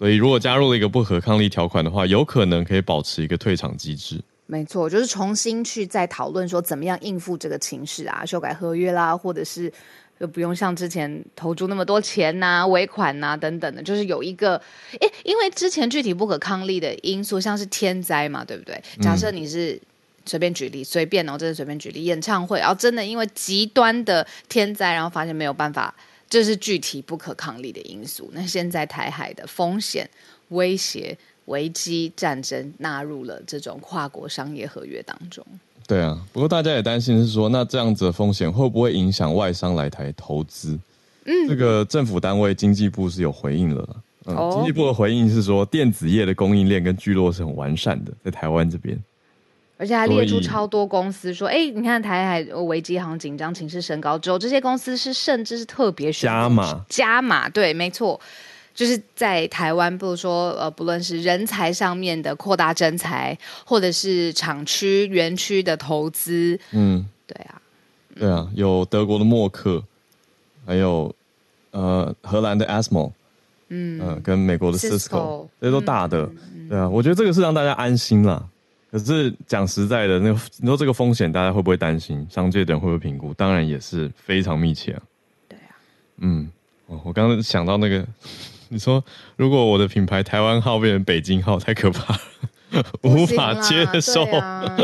[0.00, 4.18] 所以，如果加入了一个不可抗力条款的话，有可能可以保持一个退场机制。
[4.46, 9.70] 没错，就是重新去再讨论说怎么样应付这个情势啊，修改合约啦，或者是
[10.18, 14.56] 就不用像之前投注那么多钱呐、尾款呐、等等的，就是有一个
[14.98, 18.82] 诶，因为之前具体不可抗力的因素，像是天灾嘛，对不对？
[19.02, 19.78] 假设你是
[20.24, 25.94] 随便举例，随便哦，真的随便举例，演唱会，然后真的因为极端的天灾，然后发现没有办法。
[26.30, 28.30] 这是具体不可抗力的因素。
[28.32, 30.08] 那现在台海的风险、
[30.48, 35.44] 威胁、危机、战争纳入了这种跨国商业合约当中。
[35.86, 40.78] 对啊，不过大家也担心是说，那这样子的风险会不会影响外商来台投资？
[41.24, 43.96] 嗯，这个政府单位经济部是有回应了。
[44.26, 48.96] 嗯，哦、经济部的回应是说，电子业的供应链跟聚落是很完善的，在台湾这边。
[49.80, 58.20] 而且还列出超多公司说，哎以，你看台海危机好像紧张情势升高之后，这些公司是甚至是特别加码加码，对，没错，
[58.74, 67.62] 就是在台湾，比如说呃，不论是人才上面的扩大征才，或者是厂区园区的投资，嗯，对啊，
[68.14, 69.82] 对啊，有德国的默克，
[70.66, 71.10] 还有
[71.70, 73.12] 呃荷兰的 ASML，
[73.70, 78.44] 嗯、呃，跟美国的 Cisco，这些都大的，嗯、对啊，我觉得这个是让大家安心啦。
[78.90, 82.26] 可是讲实在的，那个你说这个风险，大家会不会担心？
[82.28, 83.32] 商界的人会不会评估？
[83.34, 85.02] 当然也是非常密切啊。
[85.48, 85.78] 对啊，
[86.18, 86.50] 嗯，
[86.86, 88.04] 我刚刚想到那个，
[88.68, 89.04] 你说
[89.36, 94.76] 如果我的品牌台湾号变成北京号，太可怕了，无法接受，啊、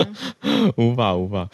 [0.77, 1.49] 无法无法。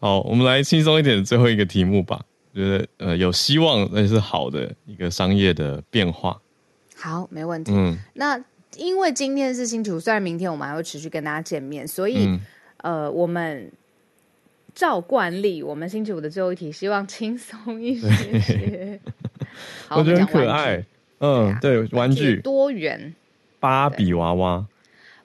[0.00, 2.24] 好，我们来轻松一点的最后一个题目吧。
[2.54, 6.40] 觉得呃有希望，那是好的一个商业的变化。
[6.96, 7.72] 好，没问题。
[7.74, 8.42] 嗯，那。
[8.76, 12.40] 因为今天是星期五，虽然明天我们还会持续跟大家见面，所以、嗯、
[12.78, 13.70] 呃，我们
[14.74, 18.38] 照惯例，我们星期五的最后一题，希望轻松一些。
[18.40, 19.00] 些。
[19.88, 20.84] 好我觉得很可爱，
[21.18, 22.36] 嗯，对，玩具。
[22.40, 23.12] 多元，
[23.58, 24.64] 芭比娃娃，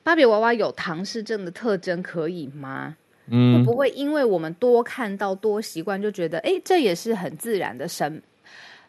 [0.01, 2.97] 芭比娃娃有唐氏症的特征，可以吗？
[3.27, 8.21] 嗯，会不会因为我们多看到多习惯，就觉得哎，这也是很自然的审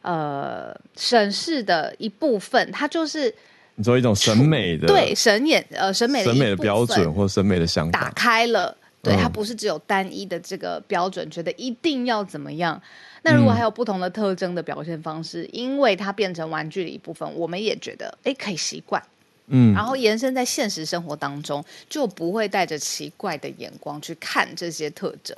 [0.00, 3.34] 呃审视的一部分，它就是。
[3.78, 12.80] 你说一种审美的对审眼呃审美的审美的标准或审美的想法打开了，对、嗯、它不是只有单一的这个标准，觉得一定要怎么样。
[13.22, 19.02] 那如果还有不同的特征的表现方式，嗯、因为它变成玩具的一部分，我们也觉得哎可以习惯，
[19.48, 25.36] 嗯，然后延伸在现实生活当中，就不会带着奇怪的眼光去看这些特征。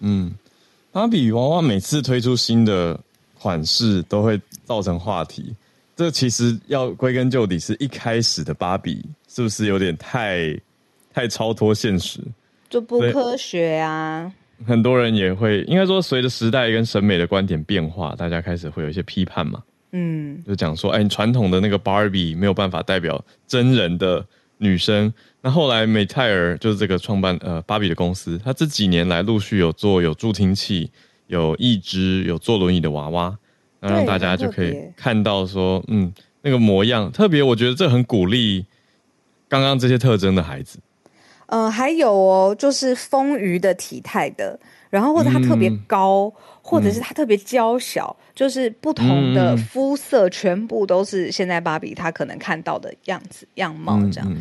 [0.00, 0.34] 嗯，
[0.92, 3.00] 芭比娃娃每次推出新的
[3.40, 5.54] 款式，都会造成话题。
[5.98, 10.56] 这其实要归根究底，是一开始的芭比是不是有点太
[11.12, 12.20] 太超脱现实，
[12.70, 14.32] 就不科学啊？
[14.64, 19.60] 很多人也会应该说，随着时代跟审美的观点变化，大家开始会有一些批判嘛。
[19.90, 24.24] 嗯，就讲说，哎，传统的那个芭比没有办法代表真人的
[24.58, 30.88] 女生，那后来美泰尔就是这个创办呃芭比的公司，他这几年来陆续有做有助听器、
[31.26, 33.36] 有义肢、有坐轮椅的娃娃，
[33.80, 36.12] 那让大家就可以看到说，嗯，
[36.42, 38.66] 那个模样特别，我觉得这很鼓励
[39.48, 40.78] 刚刚这些特征的孩子。
[41.46, 44.58] 嗯、呃，还有哦，就是丰腴的体态的。
[44.90, 54.36] 然后或者他特别高，嗯、或者是他特别娇小，嗯、就是不同的肤色，全部都是现在芭比他可能看到的样子样貌这样。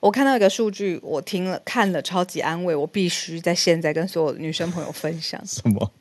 [0.00, 5.40] 我看到一个数据，我听了看了超级安慰，我必须在现在跟所有女生朋友分享。
[5.46, 5.92] 什么？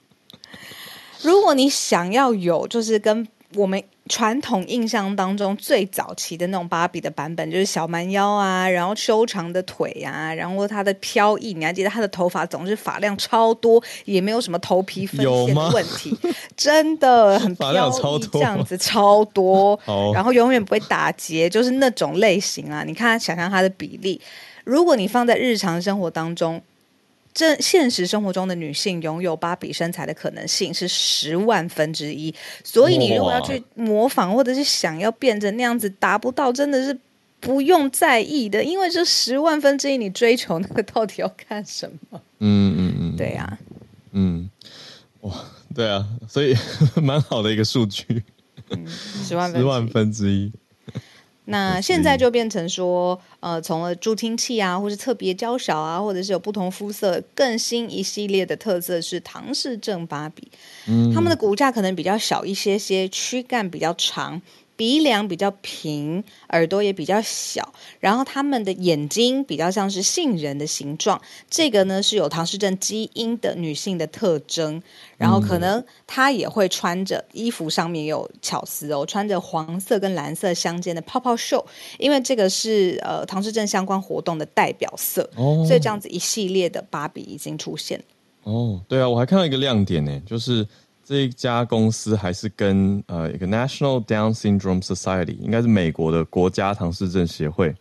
[1.24, 3.84] 如果你想要有，就是跟我们。
[4.10, 16.18] 传统印象当中最早期的那种芭比的版本，就是小蛮腰啊，然后修长的腿啊，然后她的飘逸，你还记得她的头发总是发量超多，也没有什么头皮分线的问题，
[16.58, 19.80] 真的很飘逸，这样子超多，
[20.14, 22.84] 然后永远不会打结，就是那种类型啊。
[22.86, 24.20] 你看，想象她的比例，
[24.66, 26.62] 如果你放在日常生活当中。
[27.34, 36.98] 这现实生活中的女性拥有芭比身材的可能性是十万分之一，所以你如果要去模仿或者是想要变成那样子达不到，真的是
[37.40, 42.22] 不用在意的，因为这十万分之一，你追求那个 到底要干什么？
[42.40, 43.58] 嗯嗯嗯，对呀，
[44.12, 44.50] 嗯，
[45.22, 45.34] 哇，
[45.74, 46.56] 对啊，所以
[47.02, 48.24] 蛮好的一个数据，
[48.70, 50.52] 嗯，十万十万分之一。
[51.52, 60.50] 那现在就变成说，呃，从了助听器啊，或是特别娇小啊，或者是有不同肤色，更新一系列的特色是唐氏正芭比，
[60.88, 64.42] 嗯，他们的骨架可能比较小一些些，躯干比较长。
[64.82, 74.82] 鼻梁比较平，耳朵也比较小，然后他们的眼睛比较像是杏仁的形状，这个呢是有唐氏症基因的女性的特征。
[75.20, 81.64] 然后可能她也会穿着衣服上面有巧思哦，穿着黄色跟蓝色相间的泡泡袖，
[82.00, 85.30] 因为这个是呃唐氏症相关活动的代表色。
[85.36, 88.04] 哦，所以这样子一系列的芭比已经出现。
[88.42, 90.66] 哦，对啊，我还看到一个亮点呢，就是。
[91.04, 97.76] 这一家公司还是跟呃一个 National Down Syndrome Society，应该是美国的国家唐氏症协会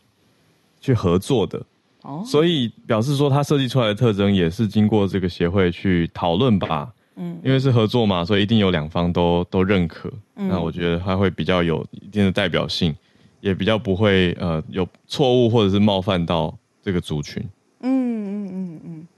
[0.80, 1.62] 去合作的，
[2.02, 12.96] 哦，所以表示说它设计出来的特征也是经过这个协会去讨论吧，嗯，因为是合作嘛，所以一定有两方都都认可，嗯，那我觉得它会比较有一定的代表性，
[13.40, 17.42] 也比较不会呃有错误或者是冒犯到这个族群，
[17.80, 17.90] 嗯
[18.24, 19.08] 嗯嗯嗯，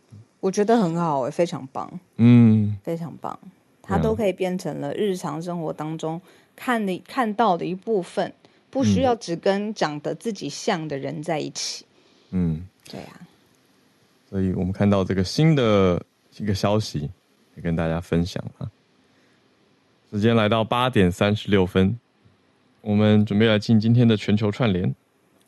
[0.40, 3.38] 我觉得很好，非常棒，嗯，非常棒。
[3.82, 6.20] 它都可以变成了日常生活当中
[6.54, 8.32] 看的看到的一部分，
[8.70, 11.84] 不需要只跟长得自己像的人在一起。
[12.30, 13.26] 嗯，对呀、啊。
[14.30, 16.02] 所以我们看到这个新的
[16.38, 17.10] 一个消息，
[17.56, 18.70] 也跟大家分享啊。
[20.10, 21.98] 时间来到八点三十六分，
[22.80, 24.94] 我们准备来进今天的全球串联。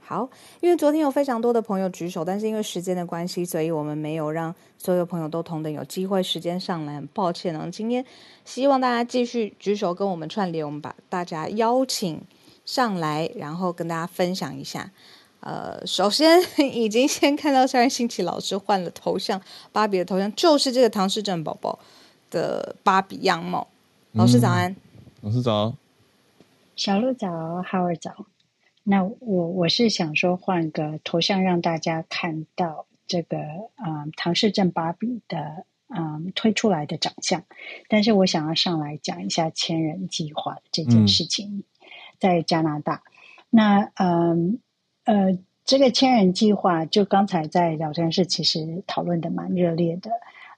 [0.07, 0.29] 好，
[0.61, 7.67] 因为昨天有非常多的朋友举手，但是因为时间的关系，所以我们没有让所有朋友都同等有机会时间上来，很抱歉啊。
[7.73, 8.05] 今天
[8.45, 12.21] 希望大家继续举手跟我们串联，我们把大家邀请
[12.67, 14.91] 上来，然后跟大家分享一下。
[15.41, 16.39] 呃，首先
[16.75, 19.41] 已经先看到夏日新奇老师换了头像，
[19.73, 21.79] 芭比的头像就是这个唐氏症宝宝
[22.31, 23.67] 的芭比样貌。
[24.13, 24.77] 老师早安，嗯、
[25.23, 25.75] 老师早，
[26.77, 27.29] 小鹿早，
[27.67, 28.27] 浩儿早。
[28.85, 37.43] 那我我是想说换个头像让大家看到这个嗯唐氏症芭比的嗯推出来的长相，
[37.89, 41.65] 但是我想要上来讲一下千人计划这件事情，
[42.19, 42.97] 在加拿大。
[42.97, 43.03] 嗯、
[43.49, 44.61] 那嗯
[45.05, 50.11] 呃这个千人计划就刚才在聊天室其实讨论的蛮热烈的，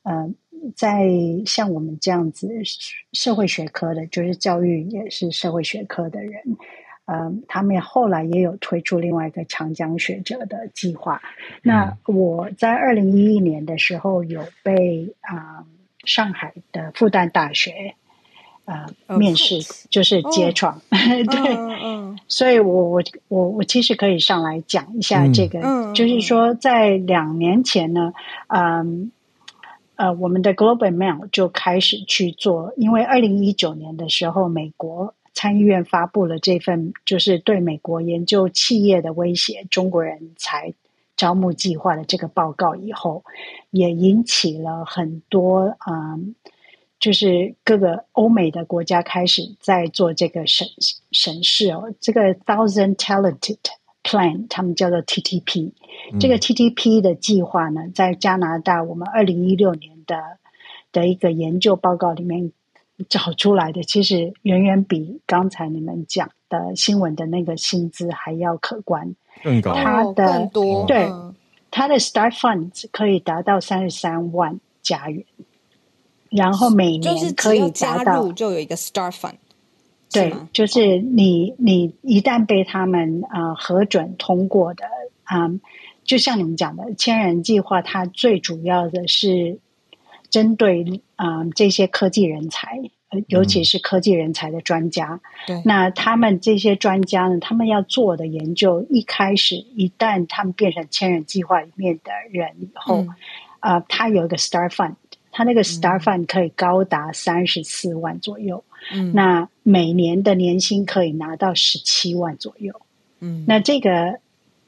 [0.03, 0.35] 嗯，
[0.75, 1.09] 在
[1.47, 2.49] 像我们这样子
[3.13, 6.43] 社会学科的，就是教育也是社会学科的人。
[7.09, 11.23] 嗯，他们后来也有推出另外一个长江学者的计划。
[11.63, 15.67] 那我在二零一一年的时候有被啊、嗯、
[16.05, 17.95] 上海的复旦大学
[18.65, 20.75] 啊、呃、面试，就是揭创。
[20.75, 20.83] Oh.
[21.31, 21.71] 对，oh.
[21.81, 22.17] Oh.
[22.27, 25.95] 所以我我我我其实可以上来讲一下这个，mm.
[25.95, 28.13] 就是说在两年前呢，
[28.49, 29.13] 嗯
[29.95, 35.15] 呃，我们的 Global Mail 就开始去做，因为二零一九年的时候，美国。
[35.37, 40.73] 参议院发布了这份就是对美国研究企业的威胁、中国人才
[41.15, 43.23] 招募计划的这个报告以后，
[43.71, 46.35] 也引起了很多嗯，
[46.99, 50.67] 就是各个欧美的国家开始在做这个审
[51.13, 51.93] 审视哦。
[52.01, 53.59] 这个 Thousand Talented
[54.03, 55.73] Plan，他们叫做 TTP。
[56.19, 60.39] 这个 TTP 的计划呢，在加拿大，我们二零一六年的
[60.93, 62.53] 的一个研究报告里面。
[63.09, 71.09] 找出来的，其实远远比刚才你们讲的新闻的那个薪资还要可观，更高，他的更多，对，
[71.71, 75.25] 他的 start funds 可以达到三十三万加元，
[76.31, 79.35] 然后每年可以达到就有一个 start fund，
[80.11, 84.85] 对，就是你你一旦被他们啊、呃、核准通过的
[85.25, 85.61] 啊、呃，
[86.05, 89.59] 就像你们讲的千人计划，它最主要的是。
[90.29, 92.81] 针对啊、呃、这些科技人才，
[93.29, 103.07] 尤其是科技人才的专家，对、嗯，那他们这些专家呢，他们要做的研究，一开始一旦他们变成千人计划里面的人以后，啊、
[103.63, 103.81] 嗯。
[103.81, 104.95] 呃，他有一个 Star Fund，
[105.33, 108.63] 他那个 Star Fund 可以高达三十四万左右，
[108.93, 112.81] 嗯，那每年的年薪可以拿到十七万左右，
[113.21, 114.21] 嗯，那这个。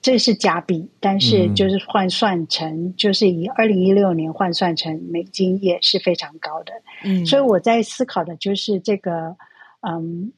[0.09, 6.73] 这是加币，但是就是换算成，嗯、就是以二零一六年换算成美金也是非常高的。
[7.05, 9.37] 嗯，所以我在思考的就是这个，
[9.83, 10.33] 嗯，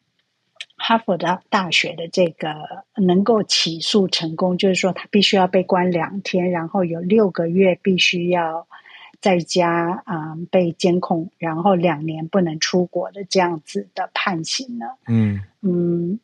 [0.77, 2.49] 哈佛的大学的这个
[2.97, 8.67] 能够起诉成功，就是说他必须要被关两天，然后有六个月必须要
[9.21, 14.87] 在家啊、嗯、被监控，然后两年不能出国的这样子的判刑呢。
[15.07, 16.19] 嗯嗯。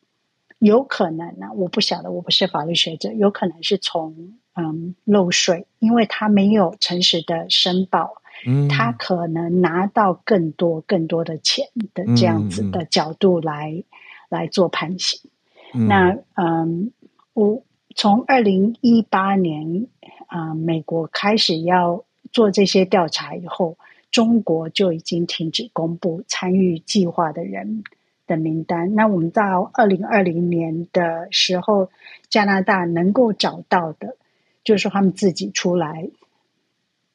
[0.59, 13.83] 有可能呢，我不晓得，我不是法律学者，有可能是从嗯漏税，因为他没有诚实的申报，嗯，他可能拿到更多更多的钱的这样子的角度来、嗯、
[14.29, 15.29] 来做判刑。
[15.73, 16.91] 嗯、那嗯，
[17.33, 17.61] 我
[17.95, 19.87] 从二零一八年
[20.25, 23.77] 啊、嗯，美国开始要做这些调查以后，
[24.09, 27.83] 中国就已经停止公布参与计划的人
[28.27, 28.93] 的名单。
[28.93, 31.89] 那我们到二零二零年的时候，
[32.29, 34.17] 加拿大能够找到的，
[34.63, 36.09] 就是说他们自己出来，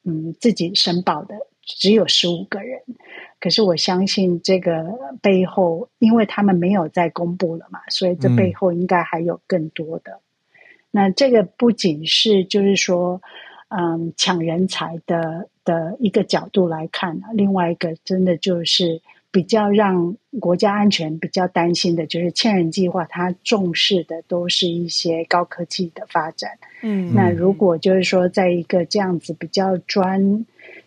[0.05, 2.81] 嗯，自己申报的只有十五个人。
[3.39, 4.85] 可是我相信这个
[5.21, 10.13] 背后，因为他们没有再公布了嘛，所以这背后应该还有更多的。
[10.13, 10.21] 嗯、
[10.91, 13.21] 那这个不仅是就是说，
[13.69, 19.01] 嗯，抢人才的的一个角度来看，另外一个真的就是。
[19.33, 26.51] 比较让国家安全比较担心的就是千人计划，它重视的都是一些高科技的发展。
[26.83, 30.45] 嗯，那如果就是说，在一个这样子比较专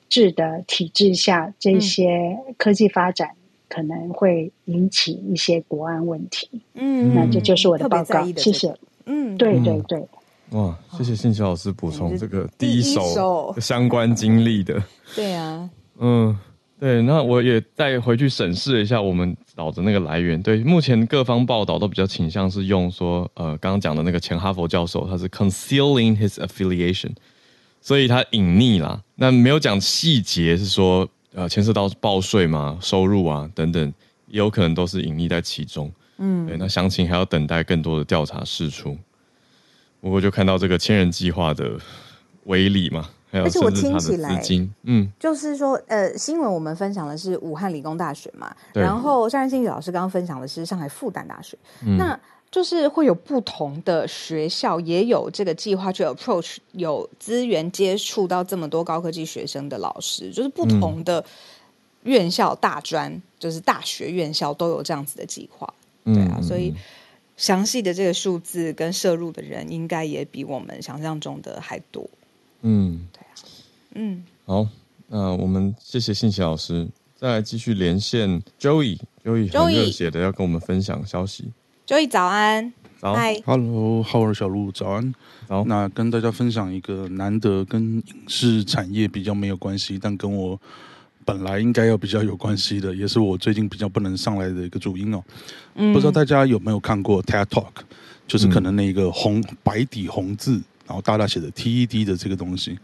[0.09, 3.31] 制的体制下，这些科技发展
[3.67, 6.61] 可能会引起一些国安问题。
[6.75, 8.23] 嗯，那这就是我的报告。
[8.37, 8.75] 谢谢。
[9.07, 10.07] 嗯，对对对。
[10.51, 14.83] 哇，谢谢信息老师补充这个第一手相关经历的。
[15.15, 15.67] 对啊，
[15.97, 16.37] 嗯。
[16.77, 20.41] 对，那我也再回去审视一下我们找的那个来源。
[20.43, 27.11] 对，目前各方报道都比较倾向是用说，呃，刚刚讲的那个前哈佛教授，他是 concealing his affiliation，
[27.79, 29.01] 所以他隐匿啦。
[29.15, 33.93] 那没有讲细节，是说呃牵涉到报税嘛、收入啊等等，
[34.27, 35.89] 也有可能都是隐匿在其中。
[36.17, 38.97] 嗯，对，那详情还要等待更多的调查释出。
[40.01, 41.79] 不过就看到这个千人计划的
[42.43, 43.09] 威力嘛。
[43.43, 44.41] 而且我听起来，
[44.83, 52.19] 嗯，就是说，呃，新闻我们分享的是武汉理工大学嘛，然后夏信綺老师刚刚分享的是上海复旦大学，嗯，那
[52.51, 61.23] 就是会有不同的学校也有这个计划去 approach 有资源接触到这么多高科技学生的老师，就是不同的
[62.03, 65.73] 院校大专，就是大学院校都有这样子的计划，
[66.05, 66.73] 对啊，所以
[67.35, 72.07] 详细的这个数字跟摄入的人，应该也比我们想象中的还多，
[72.61, 73.07] 嗯。
[73.97, 74.67] 嗯，好，
[75.07, 76.85] 那我们谢谢信息老师，
[77.15, 81.49] 再来继续连线 Joey，Joey Joey 很热血的要跟我们分享消息。
[81.87, 85.15] Joey 早安，早，Hello，Howard 小鹿早安，
[85.47, 90.59] 好，那跟大家分享一个难得跟影视产业比较没有关系，但跟我
[91.23, 95.23] 本来应该要比较有关系的，也是我最近比较不能上来的一个主因哦。
[95.75, 97.71] 嗯，不知道大家有没有看过 TED Talk，
[98.27, 100.61] 就是可能那个红、嗯、白底红字。
[100.87, 102.77] 然后大大写的 TED 的这个东西，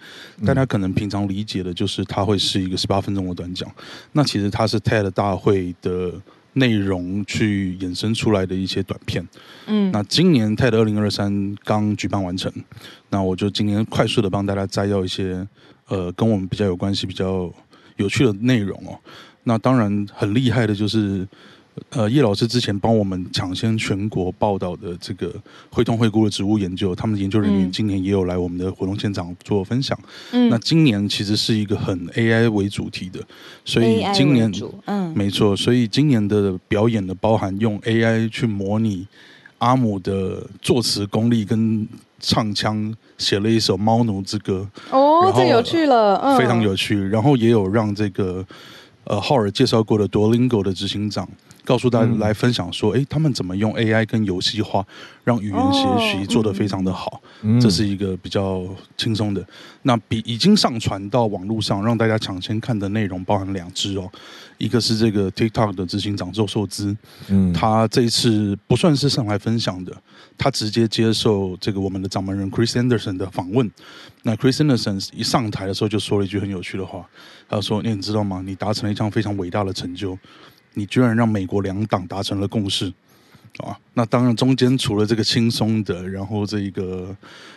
[0.46, 3.70] 大家可能平常理解的就是它会是一个十八分钟的短讲。
[4.14, 6.14] 那其实它是 TED 大会的
[6.54, 9.28] 内容去衍生出来的一些短片。
[9.68, 12.52] 嗯，那今年 TED 二零二三刚举办完成，
[13.10, 15.48] 那我就今天快速的帮大家摘要一些
[15.88, 17.54] 呃跟我们比较有关系、比较
[17.98, 19.00] 有趣的内容哦。
[19.44, 21.28] 那当然很厉害的就是。
[21.92, 25.34] 呃，叶老师之前帮我们抢先全国报道的这个
[25.70, 29.98] 会通辉谷的植物研究，他们的研究人员今年也有来我们的活动现场做分享。
[30.34, 33.22] 嗯，那今年其实是一个很 AI 为主题的，
[33.64, 34.52] 所以今年
[34.86, 39.08] 嗯，没错，所以今年的表演的包含用 AI 去模拟
[39.60, 41.88] 阿姆的作词功力跟
[42.20, 44.68] 唱腔，写了一首《猫奴之歌》。
[44.96, 47.02] 哦，这有趣了，嗯，非常有趣。
[47.08, 48.46] 然后也有让这个。
[49.06, 51.28] 呃浩尔介绍过的 Duolingo 的执行长。
[51.64, 54.86] 告诉大家来分享说，哎、嗯，他们怎么用 AI 跟游戏化，
[55.24, 57.22] 让语言学习做得非常的好。
[57.42, 58.64] 哦、这是一个比较
[58.98, 59.46] 轻松的。
[59.84, 64.10] 那比已经上传到网络上让大家抢先看的内容，包含两支哦。
[64.58, 66.96] 一个是这个 TikTok 的执行长周受资，
[67.30, 69.92] 嗯，他这一次不算是上来分享的，
[70.38, 73.70] 他直接接受这个我们的掌门人 Chris Anderson 的访问。
[74.22, 77.04] 那 Chris Anderson 一上台的时候就说了一句很有趣的话，
[77.50, 78.44] 他说：“你知道吗？
[78.46, 80.16] 你达成了一项非常伟大的成就。”
[80.74, 82.92] 你居然让美国两党达成了共识，
[83.58, 87.16] 啊，那当然中间除了这个轻松的，然后这一个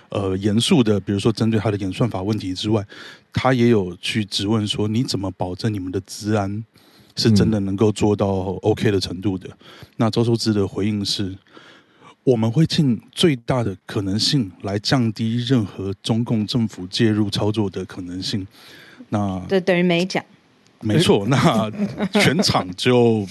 [0.09, 2.85] 呃严肃的，比如说针对他的演算法问题之外，
[3.33, 6.65] 他也有去质问说，你怎么保证你们的治安
[7.15, 9.49] 是真的能够做到 OK 的程度的？
[9.97, 11.33] 那周受资的回应是，
[12.25, 18.45] 我们会尽最大的可能性来降低任何中共政府介入操作的可能性。
[19.11, 20.25] 那对等于没讲。
[20.87, 21.71] 没错， 那
[22.21, 23.27] 全场就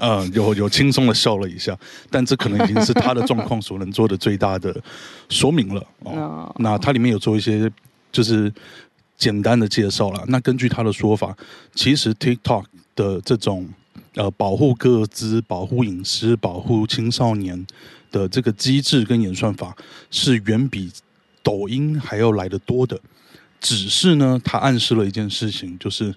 [0.00, 1.76] 呃有有轻松的笑了一下，
[2.10, 4.74] 但这可能已经是他的状况所能做的最大的
[5.28, 6.54] 说明了哦。
[6.58, 7.70] 那他里面有做一些
[8.10, 8.52] 就是
[9.16, 10.24] 简单的介绍了。
[10.28, 11.36] 那根据他的说法，
[11.74, 12.64] 其实 TikTok
[12.94, 13.68] 的这种
[14.14, 17.66] 呃保护个资、保护隐私、保护青少年
[18.10, 19.76] 的这个机制跟演算法
[20.10, 20.90] 是远比
[21.42, 22.98] 抖音还要来得多的。
[23.60, 26.14] 只是呢，他暗示了一件事情，就是。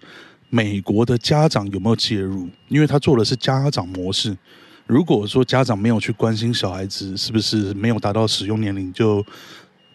[0.53, 2.47] 美国的家长有没有介入？
[2.67, 4.37] 因为他做的是家长模式。
[4.85, 9.25] 如果说家长没有去关心小孩子是不是没有达到使用年龄就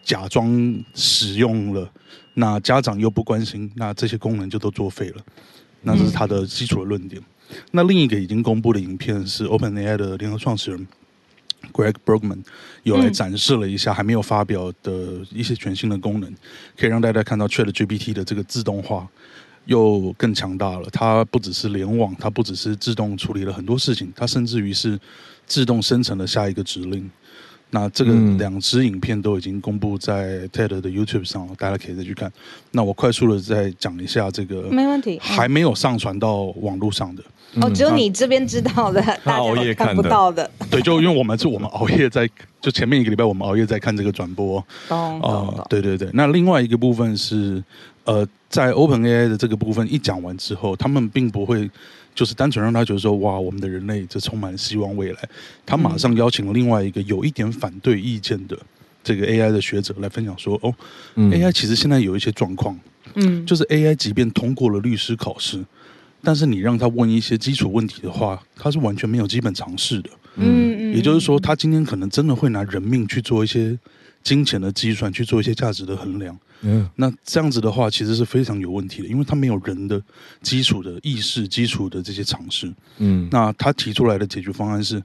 [0.03, 0.49] 假装
[0.95, 1.87] 使用了，
[2.33, 5.21] 那家长又不关心，那这些功能就都作废了。
[5.83, 7.21] 那这是他的基础的论点。
[7.69, 10.87] 那另一个已经公布的影片是 OpenAI 的联合创始人
[11.71, 12.43] Greg Brockman
[12.81, 16.33] 有来展示了一下还没有发表的一些全新的功能，
[16.75, 19.07] 可以让大家看到 ChatGPT 的这个自动化。
[19.67, 20.89] 又更强大了。
[20.91, 24.99] 它不只是联网，它不只是自动处理了很多事情，它甚至于是
[25.45, 27.07] 自动生成了下一个指令。
[27.69, 32.31] 那这个两支影片都已经公布在 TED 的 YouTube 上了，大家可以再去看。
[32.71, 37.21] 那我快速的再讲一下这个，没问题，还没有上传到网络上的。
[37.61, 40.49] 哦，只有你这边知道的，他熬夜看不到的。
[40.71, 42.29] 对，就因为我们是我们熬夜在，
[42.61, 44.65] 就前面一个礼拜我们熬夜在看这个转播。
[44.87, 46.09] 哦、呃，对对对。
[46.13, 47.61] 那另外一个部分是。
[48.07, 51.69] 呃，在 OpenAI 的这个部分一讲完之后，他们并不会
[52.15, 55.19] 就是单纯让他觉得说哇，我们的人类这充满希望未来。
[55.65, 58.57] 他马上邀请了另外一个有一点反对意见的
[59.03, 60.73] 这个 AI 的学者来分享说，哦、
[61.15, 62.79] 嗯、，AI 其实现在有一些状况，
[63.15, 65.61] 嗯，就是 AI 即便通过了律师考试，
[66.23, 73.77] 但是你让他问一些基础问题的话，他是完全没有基本常识的，嗯，也就是说，他今天可能真的会拿人命去做一些
[74.23, 76.37] 金钱的计算，去做一些价值的衡量。
[76.61, 80.01] 嗯，那这样子的话，其实是非常有问题的，因为他没有人的
[80.41, 82.73] 基础的意识、基础的这些尝试。
[82.97, 85.01] 嗯，那他提出来的解决方案是，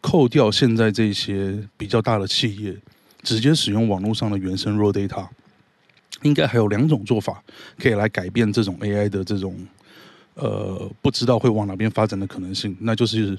[0.00, 2.76] 扣掉现在这些比较大的企业，
[3.22, 5.26] 直接使用网络上的原生 raw data。
[6.22, 7.42] 应该还有两种做法
[7.78, 9.56] 可以来改变这种 AI 的这种
[10.34, 12.76] 呃不知道会往哪边发展的可能性。
[12.80, 13.38] 那就是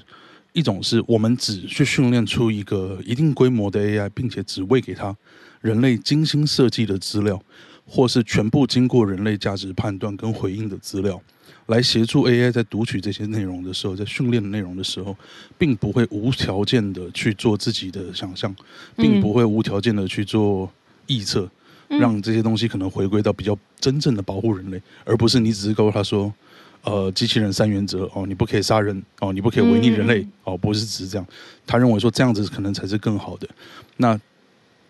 [0.52, 5.16] 一种是我们只去训练出一个一定规模的 AI，并且只喂给他。
[5.62, 7.42] 人类精心设计的资料，
[7.86, 11.20] 或是全部经过人类价值判断跟回应的资料，
[11.66, 15.16] 来协助 AI 在读取这些内容的时候，在训练的内容的时候，
[15.56, 18.54] 并不会无条件的去做自己的想象，
[18.96, 20.68] 并不会无条件的去做
[21.06, 21.48] 臆测，
[21.88, 26.32] 让这些东西可能回归到比较真正的保护人类，而不是你只是告诉他说，
[26.82, 31.24] 呃，机器人三原则哦，你不可以杀人哦，你不可以违逆人类哦，不是只是这样，
[31.64, 33.48] 他认为说这样子可能才是更好的，
[33.98, 34.18] 那。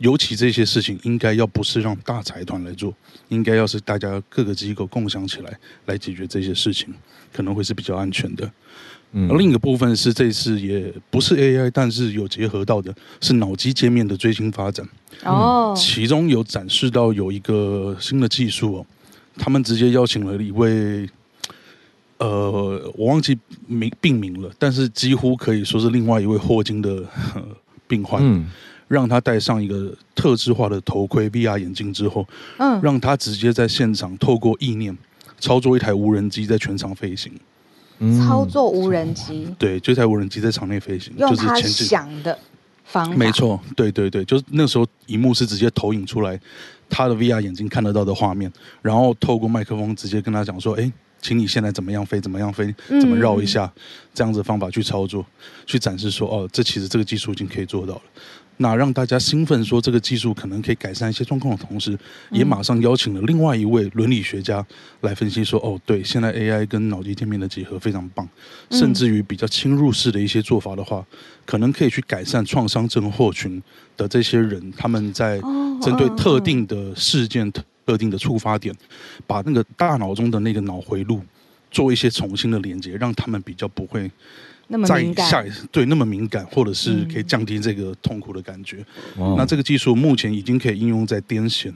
[0.02, 2.92] 尤其这些事情应该要不是让大财团来做，
[3.28, 6.92] 应该要是大家各个机构共享起来来解决这些事情，
[7.32, 8.50] 可能会是比较安全的。
[9.12, 14.84] 嗯，而另一个部分是这次也不是 AI，但是有结合到的是脑机界面的最新发展。
[15.22, 18.86] 哦，其中有展示到有一个新的技术哦，
[19.36, 21.08] 他们直接邀请了一位，
[22.18, 23.38] 呃，我忘记
[23.68, 27.04] 名病名了，但是几乎可以说是另外一位霍金的
[27.86, 28.20] 病患。
[28.20, 28.50] 嗯。
[28.92, 32.28] 让他戴上一个特制化的头盔 VR 眼镜之后，
[32.58, 34.94] 嗯，让他直接在现场透过意念
[35.40, 37.32] 操作一台无人机在全场飞行。
[38.18, 42.38] 操作无人机，对，就台无人机在场内飞行，就是前进想的
[42.84, 43.16] 方法。
[43.16, 46.38] 没错，对对对，就是那时候，荧幕是直接投影出来
[46.90, 53.72] 他的 VR 眼镜看得到的画面，然后透过麦克风直接跟他讲说：“哎，请你现在怎么样飞，怎么样飞，怎么绕一下，
[54.12, 55.24] 这样子的方法去操作，
[55.64, 58.02] 去展示说，哦，这其实这个技术已经可以做到了。”
[58.62, 61.98] 那让大家兴奋说这个技术可能可以改善一些状况的同时，
[62.30, 64.64] 也马上邀请了另外一位伦理学家
[65.00, 68.26] 来分析说，哦，对，现在 AI 跟脑机界面的结合非常棒，
[68.70, 71.04] 甚至于比较侵入式的一些做法的话，
[71.44, 73.60] 可能可以去改善创伤症候群
[73.96, 75.40] 的这些人，他们在
[75.82, 77.50] 针对特定的事件、
[77.84, 78.72] 特定的触发点，
[79.26, 81.20] 把那个大脑中的那个脑回路
[81.70, 84.08] 做一些重新的连接，让他们比较不会。
[84.86, 88.84] 在下对那么敏感，或者是可以降低这个痛苦的感觉。
[89.18, 91.72] 嗯、那这个技术目前已经可以应用在癫痫、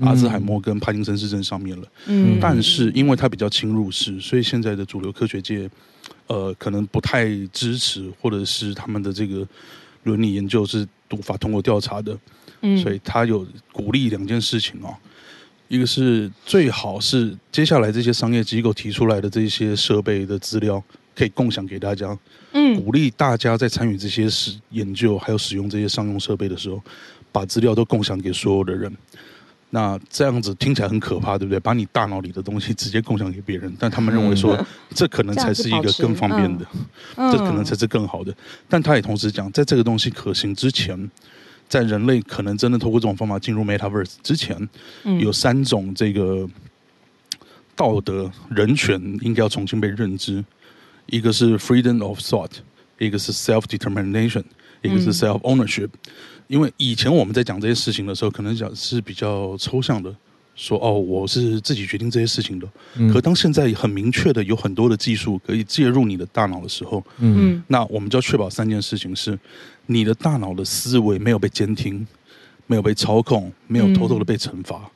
[0.00, 1.88] 阿兹海默跟帕金森氏症上面了。
[2.06, 5.68] 嗯，但是因为它比较侵入式，所以现在的主流科学界，
[6.26, 9.46] 呃，可能不太支持，或者是他们的这个
[10.04, 12.16] 伦理研究是无法通过调查的。
[12.62, 14.94] 嗯，所以他有鼓励两件事情哦，
[15.68, 20.82] 一个是最好是接下来这些商业机构提出来的这些设备的资料。
[21.16, 22.16] 可以共享给大家，
[22.52, 26.80] 嗯，鼓励大家在参与这些使研究，还有使用这些商用设备的时候，
[27.32, 28.94] 把资料都共享给所有的人。
[29.70, 31.58] 那这样子听起来很可怕，对不对？
[31.58, 34.56] 把你大脑里的东西直接共享给别人，但他们认为说
[34.94, 36.64] 这可能才是一个更方便的，
[37.16, 38.34] 嗯、这可能才是更好的。
[38.68, 41.10] 但他也同时讲，在这个东西可行之前，
[41.68, 44.56] 在人类可能真的透过这种方法进入 Metaverse 之前，
[45.18, 46.48] 有三种这个
[47.74, 50.44] 道德人权应该要重新被认知。
[51.06, 52.50] 一个是 freedom of thought，
[52.98, 54.44] 一个是 self determination，
[54.82, 55.88] 一个是 self ownership。
[56.48, 60.14] 因为以前我们在讲这些事情的时候，可能讲是比较抽象的，
[60.54, 62.68] 说哦，我是自己决定这些事情的。
[63.12, 69.36] 可当现在很明确的有很多的技术可以介入你的大脑的时候，嗯，那我们就要确保三件事情：是
[69.86, 72.06] 你的大脑的思维没有被监听，
[72.66, 74.76] 没有被操控，没有偷偷的被惩罚。
[74.76, 74.95] 嗯，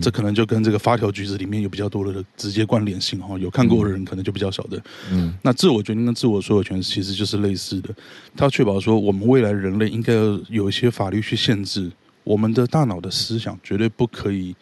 [0.00, 4.80] 这可能就跟这个发条橘子里面有比较多的直接关联性哈，有看过的人可能就比较晓得。
[5.10, 7.94] 嗯，那自我决定跟自我所有权其实就是类似的，
[8.36, 11.90] 它确保说我们未来人类应该要有一些法律去限制
[12.22, 14.54] 我们的大脑的思想，绝对不可以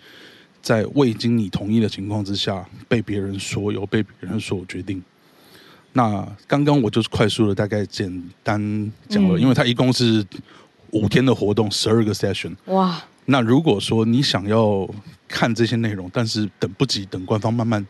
[0.63, 5.03] 在未经你同意的情况之下被别人所有、被别人所决定。
[5.93, 8.11] 那刚刚我就是快速的大概简
[8.43, 10.25] 单讲了，因为它一共是
[10.93, 12.55] 五天的活动，十二个 session。
[12.67, 13.03] 哇。
[13.27, 14.89] 那如果说你想要
[15.29, 17.85] 看这些内容，但是等不及等官方慢慢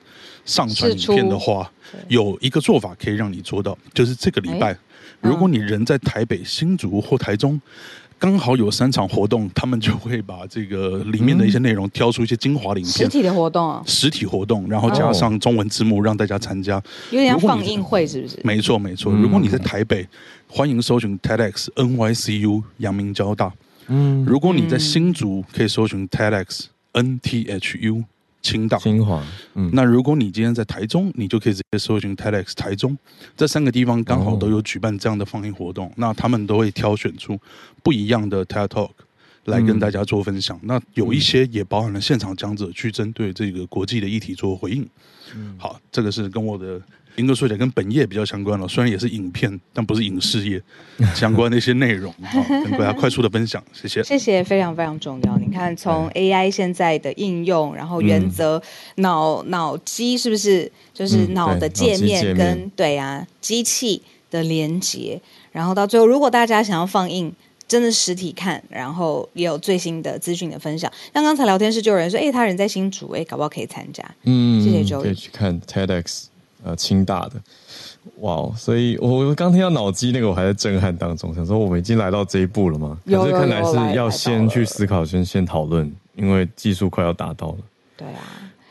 [0.44, 1.70] 上传影片的话，
[2.08, 4.76] 有一个做法可以让你做到，就是这个礼拜，
[5.20, 7.60] 如果你人在台北、新竹或台中，
[8.16, 16.80] 刚好有三场活动，他们就会把这个里面的一些内容挑出一些精华的影片，实体的活动啊，实体活动，然后加上中文字幕让大家参加，
[17.10, 18.38] 有点像放映会是不是？
[18.44, 20.06] 没错没错，如果你在台北，
[20.46, 23.52] 欢迎搜寻 TEDx NYCU 阳明交大。
[23.88, 28.04] 嗯，如果你在新竹，可以搜寻 TEDx NTHU
[28.42, 29.24] 青岛清华。
[29.54, 32.96] 嗯，那如果你今天在台中，你就可以直接搜寻 TEDx 台中。
[33.36, 37.38] 这三个地方刚好都有举办这样的放映活动，哦、那他们都会挑选出
[37.82, 38.90] 不一样的 TED Talk
[39.44, 40.56] 来跟大家做分享。
[40.62, 44.88] 嗯、那有一些也包含了现场讲者去针对这个国际的议题做回应。
[45.34, 46.80] 嗯，好，这个是跟我的。
[47.16, 50.60] 应该说起来跟本业比较相关了，虽然也是影片，但不是影视业
[51.14, 52.12] 相关的一些内容，
[52.64, 54.02] 跟大家快速的分享，谢谢。
[54.02, 55.36] 谢谢，非常非常重要。
[55.38, 58.60] 你看，从 AI 现在的应用，然后原则，
[58.96, 65.20] 脑脑机是不是就是脑的界面跟对啊机器的连接，
[65.52, 67.32] 然后到最后，如果大家想要放映，
[67.66, 70.90] 真的实体看，然后也有最新的资讯的分享。
[71.12, 74.04] 像刚才聊天室就有人说，哎，他人在新竹，哎，搞不好可以参加。
[74.24, 76.24] 嗯，谢谢 Joey，可以去看 TEDx。
[76.64, 77.32] 呃，清大的，
[78.20, 78.50] 哇！
[78.56, 82.98] 所以我刚听到脑机那个，我还在震撼当中，想说我们已经来到这一步了吗？
[83.04, 87.58] 可是看来是要先去思考，先先讨论，因为技术快要达到了。
[87.96, 88.20] 对啊，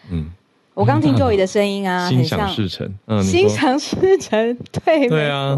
[0.09, 0.31] 嗯。
[0.73, 5.57] 我刚听 Joey 的声音啊， 心想事成，嗯，心想事成，对，对啊，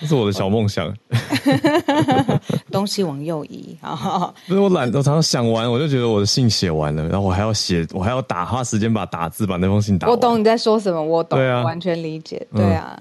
[0.00, 0.92] 这是我的小梦想。
[2.70, 4.32] 东西往右移啊！
[4.46, 10.08] 不是我懒，我常常想完，我就觉得我的信写完了，然后我还要写，我还要打，花时间把打字，把那封信打。
[10.08, 12.98] 我懂你在说什么，我懂，完全理解，对啊。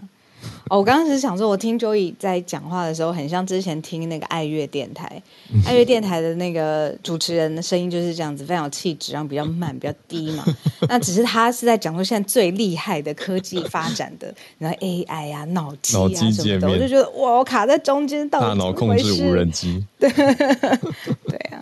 [0.69, 5.21] 哦，我刚刚是想说，我听 Joey 在讲话的时候，很像之前听那个爱乐电台，
[5.65, 10.45] 爱乐电台的那个主持人的声音就是这样子，非常有气质，然后比较慢，比较低嘛。
[10.87, 19.85] 那只是他是在讲说现在最厉害的科技发展的，然后 AI 啊、脑机啊什么的，我就觉得哇，我卡在中间，到大脑控制无人机。
[19.99, 21.61] 对，对啊，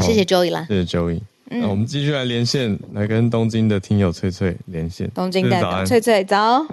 [0.00, 1.20] 谢谢 Joey 啦，谢谢 Joey。
[1.50, 5.10] 那我们继续来连线，来跟东京的听友翠翠连线。
[5.14, 6.66] 东京代表翠翠早。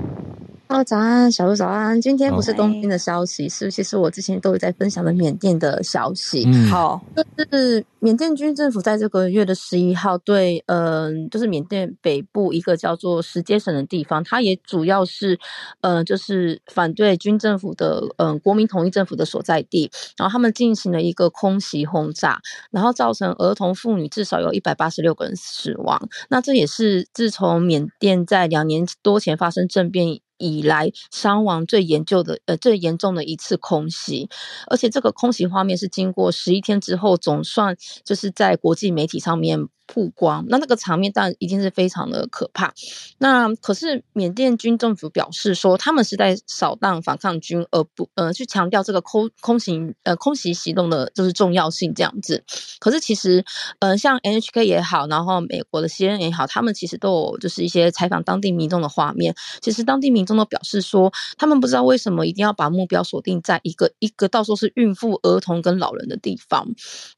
[0.67, 2.01] 哦，早安，小鹿早安。
[2.01, 6.43] 今天不是东京的消息，是其实我之前都有在分享的缅甸的消息。
[6.47, 15.39] 嗯，好，就是缅甸军政府在这个月的十一号对，嗯、呃，就是缅甸北部一个叫做石阶省的地方，它也主要是，
[15.81, 19.91] 呃，就是反对军政府的，嗯、呃，国民统一政府的所在地。
[20.17, 22.41] 然后他们进行了一个空袭轰炸，
[22.71, 26.09] 然后造成儿童、妇女至少有一百八十六个人死亡。
[26.29, 34.29] 那这也是自从缅甸在两年多前发生政变以来伤亡最严重的呃最严重的一次空袭，
[34.67, 39.67] 而且这个空袭画面是经过十一天之后，总算就是在国际媒体上面。
[39.87, 42.73] 曝光，那那个场面当然一定是非常的可怕。
[43.19, 52.43] 那可是缅甸军政府表示说，他们是在扫荡反抗军，而不呃去强调这个空空袭呃空袭行动的就是重要性这样子。
[52.79, 53.45] 可是其实
[53.79, 59.35] 呃像 NHK 也好，然后美国的 CNN 也好，他们其实都有就是一些采访当地民众的画面。
[59.61, 66.67] 其实当地民众都表示说，他们不知道为什么一定要把目标锁定在一个一个到时候是孕妇、儿童跟老人的地方。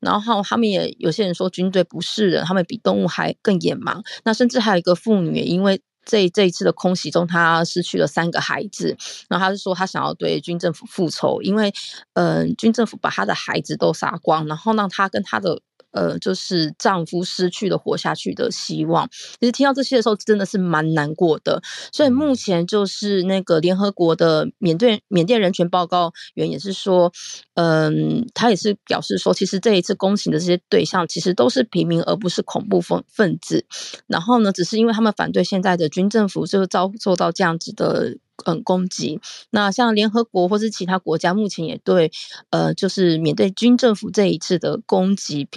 [0.01, 2.56] 然后他们也有些人说军队不是人，他们。
[2.57, 8.97] 会比动物还更野蛮，那甚至还有一个妇女，因为这这一次的空袭中，她失去了三个孩子，
[9.29, 11.73] 然后她是说她想要对军政府复仇，因为
[12.13, 15.61] 嗯、军政府把她的孩子都杀光，然后让她跟她的。
[15.97, 19.09] 呃，就是丈夫失去了活下去的希望。
[19.39, 21.59] 其实听到这些的时候，真的是蛮难过的。
[21.91, 27.11] 所以目前就是那个联合国的缅甸缅甸人权报告员也是说，
[27.55, 33.65] 嗯，他也是表示说，其实这一次攻击的这些对象其实都是平民，而不是恐怖分分子。
[34.05, 38.17] 然后呢，只是因为他们反对现在的军政府，就遭受到这样子的。
[38.45, 39.19] 嗯，攻击。
[39.49, 42.11] 那像联合国或是其他国家，目前也对
[42.51, 45.49] 呃，就是缅甸军政府这一次的攻击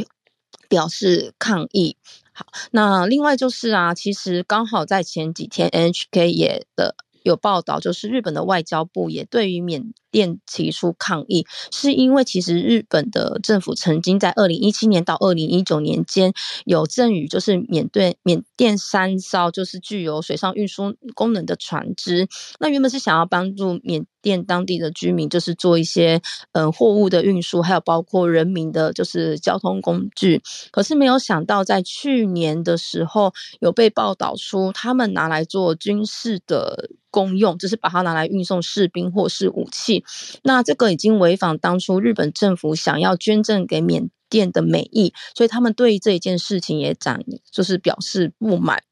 [0.71, 1.99] 表示抗议。
[2.33, 9.93] 好，那另外就是啊，其实刚好在前几天，NHK 也的有报道，就是日本的外交部也对于缅。
[10.13, 16.33] 甸提出抗议，是因为其实日本的政府曾经在二零一七年到二零一九年间
[16.65, 22.29] 有赠予，就是缅甸缅电三艘就是具有水上运输功能的船只。
[22.59, 26.21] 那原本是想要帮助缅甸当地的居民，就是做一些
[26.53, 30.43] 嗯货物的运输，还有包括人民的，就是交通工具。
[30.71, 40.05] 可是没有想到，在去年的时候有被报道出，他们拿来做军事的公用，就是把它拿来运送士兵或是武器。
[40.43, 48.83] 那这个已经违反当初日本政府想要捐赠给缅店的美意，所以他们对这一件事情也展就是表示不满。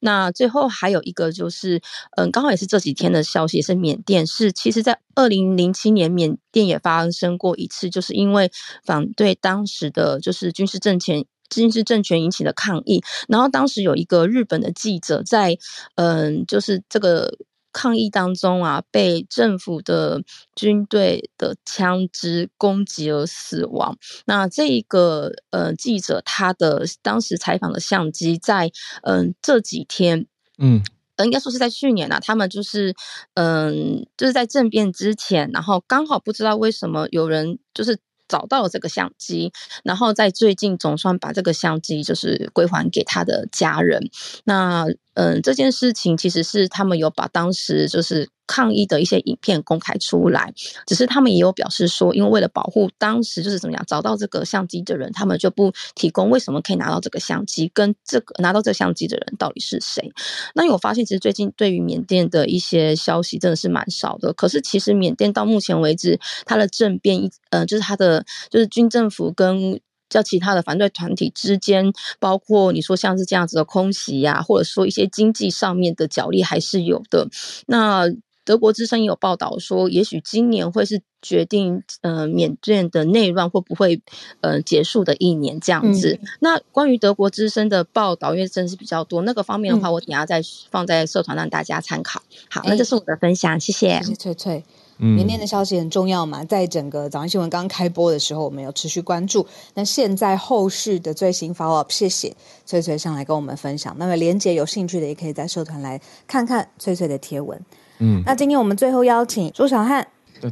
[0.00, 1.80] 那最后还有一个就是，
[2.16, 8.50] 嗯，刚好也是这几天的消息，是缅甸是其实在二零零七年缅甸也发生过一次，就是因为
[8.84, 15.58] 反对当时的就是军事政权军事政权引起的抗议，然后当时有一个日本的记者在
[15.96, 17.36] 嗯，就是这个。
[17.76, 20.22] 抗议当中啊，被政府的
[20.54, 23.98] 军队的枪支攻击而死亡。
[24.24, 28.70] 那这一个呃记者，他的当时采访的相机在，
[29.02, 30.80] 嗯这几天，嗯，
[31.22, 32.94] 应该说是在去年啊，他们就是
[33.34, 37.98] 嗯就是在政变之前，然后刚好不知道为什么有人就是。
[38.28, 39.52] 找到了这个相机，
[39.84, 44.10] 然后在最近总算把这个相机就是归还给他的家人。
[44.42, 44.84] 那
[45.16, 48.28] 嗯，这件事情其实是他们有把当时就是。
[48.48, 50.54] 抗议的一些影片公开出来，
[50.86, 60.12] 只是他们也有表示说，因为为了保护当时就是怎么样找到这个相机的人，他们就不提供为什么可以拿到这个相机，跟这个拿到这个相机的人到底是谁。
[60.54, 64.32] 那有发现，其实最近对于缅甸的一些消息真的是蛮少的。
[64.32, 77.28] 可是其实缅甸到目前为止，它的政变一呃，就是它的就是军政府跟叫其他的反对团体之间，包括你说像是这样子的空袭呀、啊，或者说一些经济上面的角力还是有的。
[77.66, 78.06] 那
[78.44, 84.00] 德国之声也有报道说，也许今年会是决定，呃，缅甸的内乱会不会，
[84.40, 86.16] 呃，结束的一年这样子。
[86.22, 90.40] 嗯、那关于德国之声的报道，因为真的是比较多，那个方面的话，我等下再
[90.70, 92.22] 放在社团让大家参考。
[92.48, 93.98] 好，那这是我的分享，谢谢。
[93.98, 94.64] 谢谢翠翠。
[94.98, 99.46] 缅甸的消息很重要嘛，在整个早安新闻刚开播的时候，我们有持续关注。
[99.74, 102.34] 那现在后续的最新 follow up，谢谢
[102.64, 103.94] 翠翠上来跟我们分享。
[103.98, 107.60] 那么连结有兴趣的，也可以在社团来看看翠翠的贴文。
[107.98, 110.06] 嗯，那今天我们最后邀请朱小汉。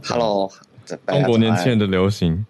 [0.09, 0.51] Hello，
[1.07, 2.47] 中国年轻人的流行。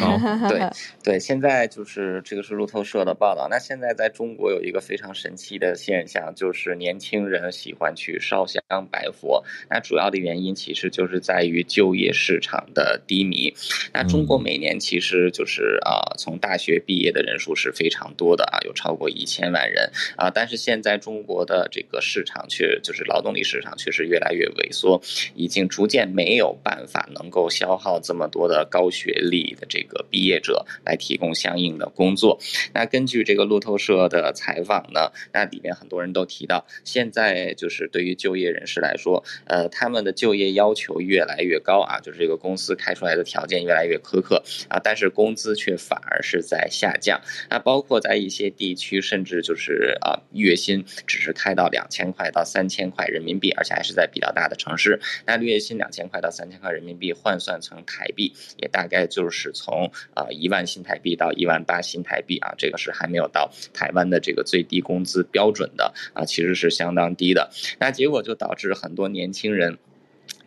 [0.00, 0.60] 哦、对
[1.02, 3.48] 对，现在就是这个是路透社的报道。
[3.50, 9.42] 那现在在中国有一个非常神奇的现象，就是年轻人喜欢去烧香拜佛。
[9.70, 13.54] 那主要的原因其实就是在于就业市场的低迷。
[13.92, 20.30] 那中国每年其实就是啊，从大学毕业的人数是非常多的啊，有超过一千万人啊。
[20.30, 25.00] 但是现在中国的这个市场却就是劳动力市场却是越来越萎缩，
[25.34, 32.38] 已经逐渐没有办法能够消耗这么多的高学历的这个个毕业者来提供相应的工作。
[32.72, 47.20] 那根据这个路透社的采访呢，那里面很多人都提到，现在就是对于就业人士来说，呃，他们的就业要求越来越高啊，就是这个公司开出来的条件越来越苛刻啊，但是工资却反而是在下降。
[47.50, 55.00] 那包括在一些地区，甚至就是啊，月薪只是开到两千块到三千块人民币，而且还是在比较大的城市。
[55.26, 67.50] 那月薪两千块到三千块人民币换算成台币，也大概就是从从啊一万新台币到一万八新台币啊，这个是还没有到台湾的这个最低工资标准的啊，其实是相当低的。
[67.78, 69.78] 那结果就导致很多年轻人。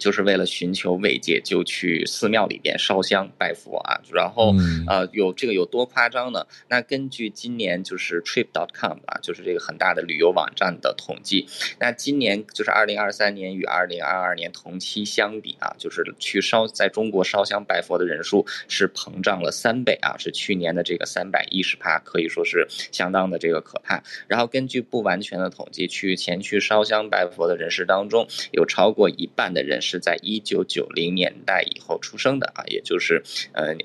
[0.01, 4.01] 就是为了寻求慰藉，就去寺庙里边烧香拜佛啊。
[4.11, 4.55] 然后，
[4.87, 6.47] 呃，有这个有多夸张呢？
[6.67, 11.45] 那根据今年就是 Trip.com 啊，就是这个很大的旅游网站的统计，
[11.79, 24.01] 那今年就是二零二三年与二零二二年同期相比啊，就是去烧在中国烧香拜佛的人数是膨胀了三倍啊，是去年的这个三百一十趴，可以说是相当的这个可怕。
[24.27, 29.90] 然后根据不完全的统计，去前去烧香拜佛的人士当中，有超过一半的人是。
[29.91, 33.21] 是在一九九零年代以后出生的啊，也就是
[33.51, 33.75] 呃，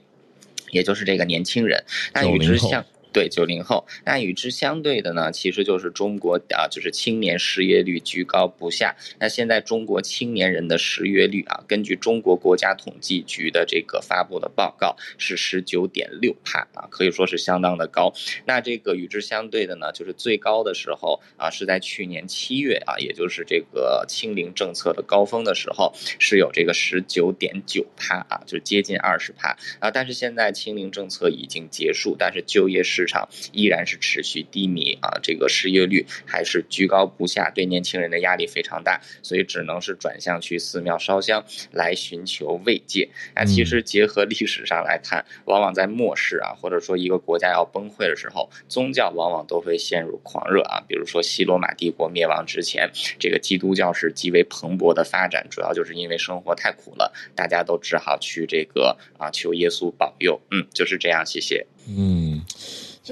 [0.70, 1.84] 也就是这个年轻人。
[2.14, 2.84] 那与之相。
[3.16, 8.94] 对九零后，那与之相对的呢，其实就是中国啊，就是青年失业率居高不下。
[9.18, 18.12] 那现在中国青年人的失业率啊，根据中国国家统计局的这个发布的报告是十九点六帕啊，可以说是相当的高。
[18.44, 29.90] 那这个与之相对的呢，就是最高的时候啊，是在去年七月啊，也就是这个清零政策的高峰的时候，是有这个十九点九帕啊，就接近二十帕啊。
[29.90, 43.08] 但是现在清零政策已经结束，但是就业市场依然是持续低迷啊，这个失业率还是居高不下，对年轻人的压力非常大，所以只能是转向去寺庙烧香来寻求慰藉。
[43.34, 50.82] 那其实结合历史上来看，往往在末世啊，或者说一个国家要崩溃的时候，宗教往往都会陷入狂热啊。
[50.88, 60.40] 比如说西罗马帝国灭亡之前，这个基督教是极为蓬勃的发展，主要就是因为生活太苦了，大家都只好去这个啊求耶稣保佑。
[60.50, 61.66] 嗯，就是这样，谢谢。
[61.88, 62.42] 嗯。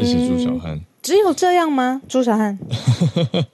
[0.03, 0.85] 谢谢朱小汉、嗯。
[1.03, 2.01] 只有这样吗？
[2.09, 2.59] 朱小汉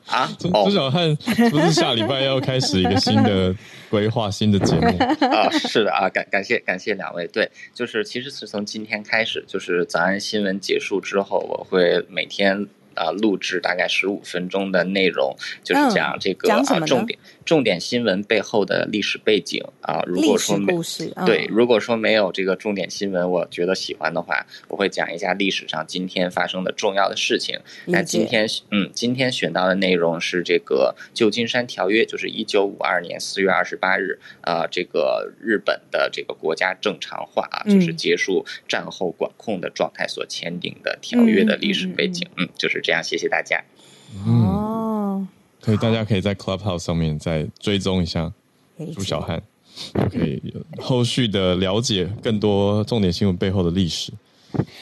[0.07, 1.15] 啊， 朱小汉
[1.51, 3.55] 不是下礼拜要开始一个新的
[3.91, 4.87] 规划、新的节目
[5.27, 5.51] 啊？
[5.51, 7.27] 是的啊，感感谢感谢两位。
[7.27, 12.67] 对，就是其实是从今天开始，就是早安新闻结束之后，我会每天。
[12.95, 20.03] 啊，录制大概十五分钟的内容，就是讲这个、嗯、啊重点重点新闻背后的历史背景啊。
[20.07, 20.75] 如果说没、
[21.17, 27.59] 嗯、对，如果说没有这个重点新闻，我觉得喜欢的话，我会讲一下历史上今天发生的重要的事情。
[27.87, 42.80] 那今天嗯，今天选到的内容是这个旧金山条约，就是一九五二年四月二十八日啊，这个日本的这个国家正常化啊，嗯、就是结束战后管控的状态所签订的条约的历史背景，嗯，嗯，就是。
[42.81, 43.63] 这样，谢谢大家。
[44.27, 45.27] 哦，
[45.61, 48.33] 可以，大家可以在 Clubhouse 上面再追踪一下
[48.95, 49.43] 朱小汉，
[50.11, 50.43] 可以
[50.81, 54.13] 后续的了解更多重点新闻背后的历史。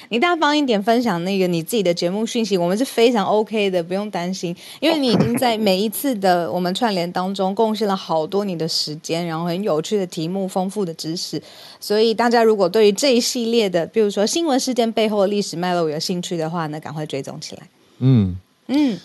[0.09, 11.43] 你大方一点分享那个你自己的节目讯息，我们是非常 OK 的，不用担心，因为你已经在每一次的我们串联当中贡献了好多你的时间，然后很有趣的题目、丰富的知识，
[11.79, 17.69] 所以大家如果对于这一系列的，比如说新闻事件背后的历史脉络有兴趣的话呢，赶快追踪起来。
[18.01, 18.37] 嗯
[18.69, 18.99] 嗯，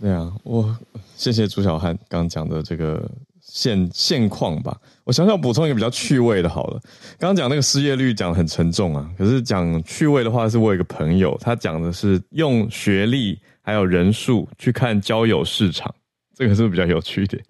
[0.00, 0.76] 对啊，我
[1.16, 3.08] 谢谢朱小汉刚刚讲的这个
[3.40, 4.76] 现现况吧。
[5.04, 6.80] 我想想补充一个比较趣味的，好了。
[7.18, 15.92] 刚刚讲那个失业率讲得很沉重啊，可是讲趣味的话，是我有一个朋友，他讲的是用学历还有人数去看交友市场，
[16.34, 17.42] 这个是不是比较有趣一点？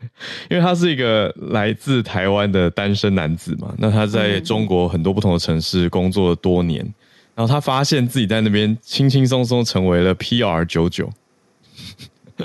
[0.51, 6.87] 因为他是一个来自台湾的单身男子嘛，那他在中国很多不同的城市工作了多年。
[7.35, 11.11] 然后他发现自己在那边轻轻松松成为了 PR 九九，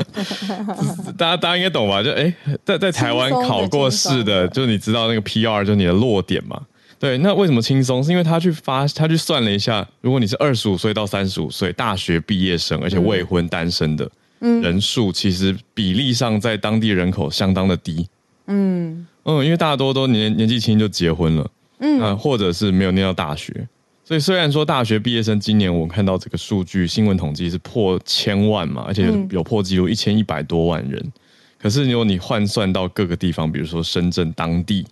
[1.17, 2.01] 大家大家应该懂吧？
[2.01, 2.33] 就哎，
[2.63, 6.61] 在在台湾考过试的，就你知道那个 PR 就是你的落点嘛？
[6.99, 8.03] 对，那为什么轻松？
[8.03, 14.09] 是因为他去发，他去算了一下，如果你是二十五岁到三十五岁大学毕业生，而且未婚单身的
[14.39, 18.07] 人数，其实比例上在当地人口相当的低。
[18.47, 23.67] 嗯嗯，因为大多都年年纪轻就结婚了，嗯，或者是没有念到大学。
[24.07, 31.11] 所以虽然说大学毕业生今年我看到这个数据，新闻统计是破千万嘛，而且有破纪录一千一百多万人。
[31.59, 34.87] 可是如果你换算到各个地方，比如说深圳当地，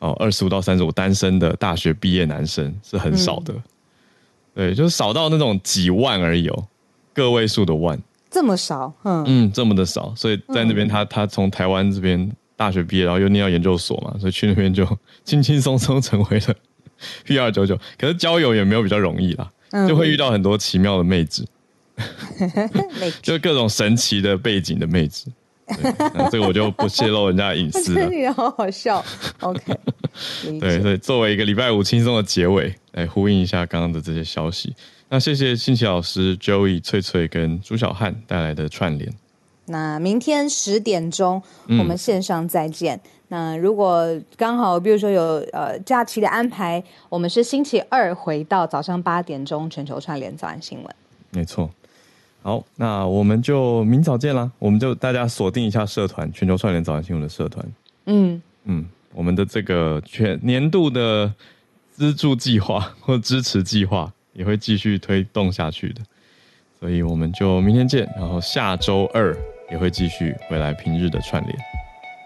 [0.00, 3.62] 哦，二十五到三十五单身的大学毕业男生是很少的，嗯、
[4.56, 6.66] 对，就是少到那种几万而已哦，
[7.14, 7.98] 个位数的万，
[8.30, 9.24] 这么少，嗯。
[9.26, 14.86] 嗯，这么的少，所以在那边他他从台湾这边大学毕业，然后又念到研究所嘛，所以去那边就
[15.24, 16.54] 轻轻松松成为了
[17.24, 19.50] P 二九九，可是交友也没有比较容易啦，
[19.88, 21.46] 就会遇到很多奇妙的妹子，
[22.40, 25.30] 嗯、就各种神奇的背景的妹子。
[26.32, 28.06] 这个我就不泄露人家的隐私了。
[28.10, 29.04] 你好好笑
[29.38, 29.72] ，OK。
[30.58, 34.74] 对，所以作为一个礼拜五轻松的结尾，来呼应一下刚刚的这些消息。
[35.08, 39.12] 那谢谢新奇老师、Joey、翠翠跟朱小汉带来的串联。
[39.66, 42.96] 那明天十点钟我们线上再见。
[42.96, 44.04] 嗯、那如果
[44.36, 45.22] 刚好，比如说有
[45.52, 50.94] 呃假期的安排，我们是星期二回到早上八点钟全球串联早安新闻。
[51.30, 51.70] 没错。
[52.42, 54.50] 好，那我们就明早见啦！
[54.58, 57.64] 我们就大家锁定一下社团全球串联早安新闻的社团。
[58.06, 61.32] 嗯嗯，我们的这个全年度的
[61.92, 66.00] 资助计划或支持计划也会继续推动下去的，
[66.80, 69.36] 所以我们就明天见，然后下周二
[69.70, 71.69] 也会继续回来平日的串联。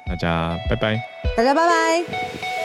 [0.07, 1.01] 大家拜拜，
[1.37, 2.64] 大家拜拜。